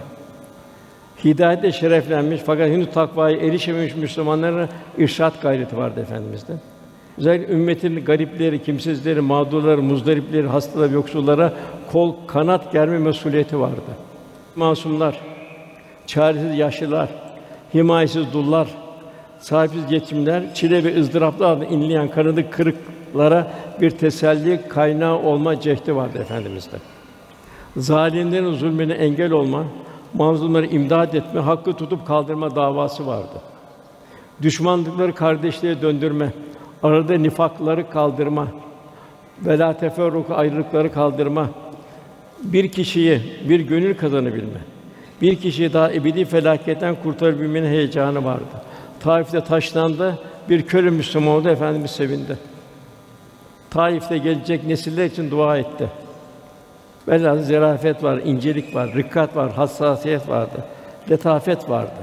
Hidayete 1.23 1.71
şereflenmiş 1.71 2.41
fakat 2.45 2.69
henüz 2.69 2.91
takvaya 2.93 3.37
erişememiş 3.37 3.95
Müslümanlara 3.95 4.69
irşat 4.97 5.41
gayreti 5.41 5.77
vardı 5.77 6.01
efendimizde. 6.01 6.53
Özellikle 7.17 7.53
ümmetin 7.53 8.05
garipleri, 8.05 8.63
kimsizleri, 8.63 9.21
mağdurları, 9.21 9.81
muzdaripleri, 9.81 10.47
hastaları, 10.47 10.93
yoksullara 10.93 11.53
kol 11.91 12.15
kanat 12.27 12.71
germe 12.71 12.97
mesuliyeti 12.97 13.59
vardı. 13.59 13.81
Masumlar, 14.55 15.19
çaresiz 16.09 16.57
yaşlılar, 16.57 17.09
himayesiz 17.73 18.33
dullar, 18.33 18.67
sahipsiz 19.39 19.91
yetimler, 19.91 20.53
çile 20.53 20.83
ve 20.83 20.99
ızdıraplarla 20.99 21.65
inleyen 21.65 22.07
kanadı 22.11 22.49
kırıklara 22.49 23.47
bir 23.81 23.91
teselli 23.91 24.67
kaynağı 24.67 25.19
olma 25.19 25.61
cehdi 25.61 25.95
vardı 25.95 26.17
efendimizde. 26.17 26.77
Zalimlerin 27.77 28.53
zulmüne 28.53 28.93
engel 28.93 29.31
olma, 29.31 29.63
mazlumları 30.13 30.65
imdad 30.65 31.13
etme, 31.13 31.39
hakkı 31.41 31.73
tutup 31.73 32.07
kaldırma 32.07 32.55
davası 32.55 33.07
vardı. 33.07 33.41
Düşmanlıkları 34.41 35.15
kardeşliğe 35.15 35.81
döndürme, 35.81 36.33
arada 36.83 37.17
nifakları 37.17 37.89
kaldırma, 37.89 38.47
vela 39.41 39.77
teferruku 39.77 40.33
ayrılıkları 40.33 40.91
kaldırma, 40.91 41.49
bir 42.43 42.71
kişiyi 42.71 43.21
bir 43.49 43.59
gönül 43.59 43.97
kazanabilme, 43.97 44.59
bir 45.21 45.35
kişiyi 45.35 45.73
daha 45.73 45.93
ebedi 45.93 46.25
felaketten 46.25 46.95
kurtarabilmenin 47.03 47.69
heyecanı 47.69 48.25
vardı. 48.25 48.43
Taif'te 48.99 49.41
taşlandı, 49.41 50.19
bir 50.49 50.61
köle 50.65 50.89
Müslüman 50.89 51.35
oldu, 51.35 51.49
Efendimiz 51.49 51.91
sevindi. 51.91 52.37
Taif'te 53.69 54.17
gelecek 54.17 54.67
nesiller 54.67 55.05
için 55.05 55.31
dua 55.31 55.57
etti. 55.57 55.87
Velhâsıl 57.07 57.43
zerafet 57.43 58.03
var, 58.03 58.17
incelik 58.17 58.75
var, 58.75 58.93
rikkat 58.95 59.35
var, 59.35 59.51
hassasiyet 59.51 60.29
vardı, 60.29 60.63
letafet 61.09 61.69
vardı. 61.69 61.99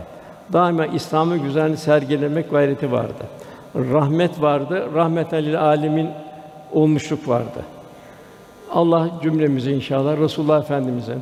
Daima 0.52 0.86
İslam'ın 0.86 1.42
güzelliğini 1.42 1.76
sergilemek 1.76 2.50
gayreti 2.50 2.92
vardı. 2.92 3.26
Rahmet 3.76 4.40
vardı, 4.40 4.88
rahmeten 4.94 5.44
lil 5.44 5.60
âlemin 5.60 6.08
olmuşluk 6.72 7.28
vardı. 7.28 7.64
Allah 8.72 9.10
cümlemizi 9.22 9.72
inşallah 9.72 10.20
Resulullah 10.20 10.60
Efendimize 10.60 11.16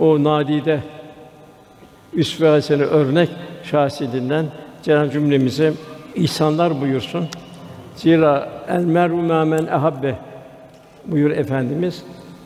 o 0.00 0.24
nadide 0.24 0.80
üsve 2.16 2.48
hasene 2.48 2.82
örnek 2.82 3.28
şahsidinden 3.62 4.46
Cenab-ı 4.82 5.10
cümlemize 5.10 5.72
ihsanlar 6.14 6.80
buyursun. 6.80 7.28
Zira 7.96 8.48
el 8.68 8.84
mer'u 8.84 9.16
men 9.22 9.66
ehabbe 9.66 10.14
buyur 11.06 11.30
efendimiz. 11.30 12.02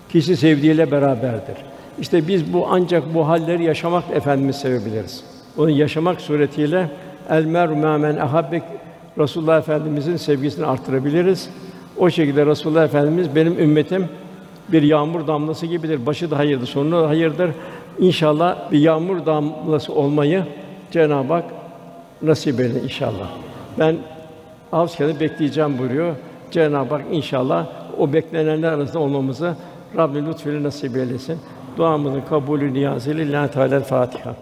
Kişi 0.08 0.36
sevdiğiyle 0.36 0.90
beraberdir. 0.90 1.56
İşte 2.00 2.28
biz 2.28 2.52
bu 2.52 2.66
ancak 2.70 3.14
bu 3.14 3.28
halleri 3.28 3.64
yaşamak 3.64 4.04
efendimiz 4.14 4.56
sevebiliriz. 4.56 5.24
Onu 5.58 5.70
yaşamak 5.70 6.20
suretiyle 6.20 6.90
el 7.30 7.44
mer'u 7.44 7.76
men 7.76 8.16
ehabbe 8.16 8.62
Resulullah 9.18 9.58
Efendimizin 9.58 10.16
sevgisini 10.16 10.66
artırabiliriz. 10.66 11.50
O 11.96 12.10
şekilde 12.10 12.46
Resulullah 12.46 12.84
Efendimiz 12.84 13.36
benim 13.36 13.58
ümmetim 13.58 14.08
bir 14.68 14.82
yağmur 14.82 15.26
damlası 15.26 15.66
gibidir. 15.66 16.06
Başı 16.06 16.30
da 16.30 16.38
hayırdır, 16.38 16.66
sonu 16.66 17.02
da 17.02 17.08
hayırdır. 17.08 17.50
İnşallah 18.00 18.72
bir 18.72 18.78
yağmur 18.78 19.26
damlası 19.26 19.94
olmayı 19.94 20.44
Cenab-ı 20.90 21.32
Hak 21.32 21.44
nasip 22.22 22.60
eylesin 22.60 22.84
inşallah. 22.84 23.28
Ben 23.78 23.96
Avska'da 24.72 25.20
bekleyeceğim 25.20 25.78
buyuruyor. 25.78 26.14
Cenab-ı 26.50 26.94
Hak 26.94 27.04
inşallah 27.12 27.66
o 27.98 28.12
beklenenler 28.12 28.72
arasında 28.72 28.98
olmamızı 28.98 29.54
Rabbim 29.96 30.26
lütfuyla 30.26 30.62
nasip 30.62 30.96
eylesin. 30.96 31.38
Duamızın 31.76 32.20
kabulü 32.20 32.74
niyazıyla 32.74 33.24
Lillahi 33.24 33.50
Teala 33.50 33.80
Fatiha. 33.80 34.34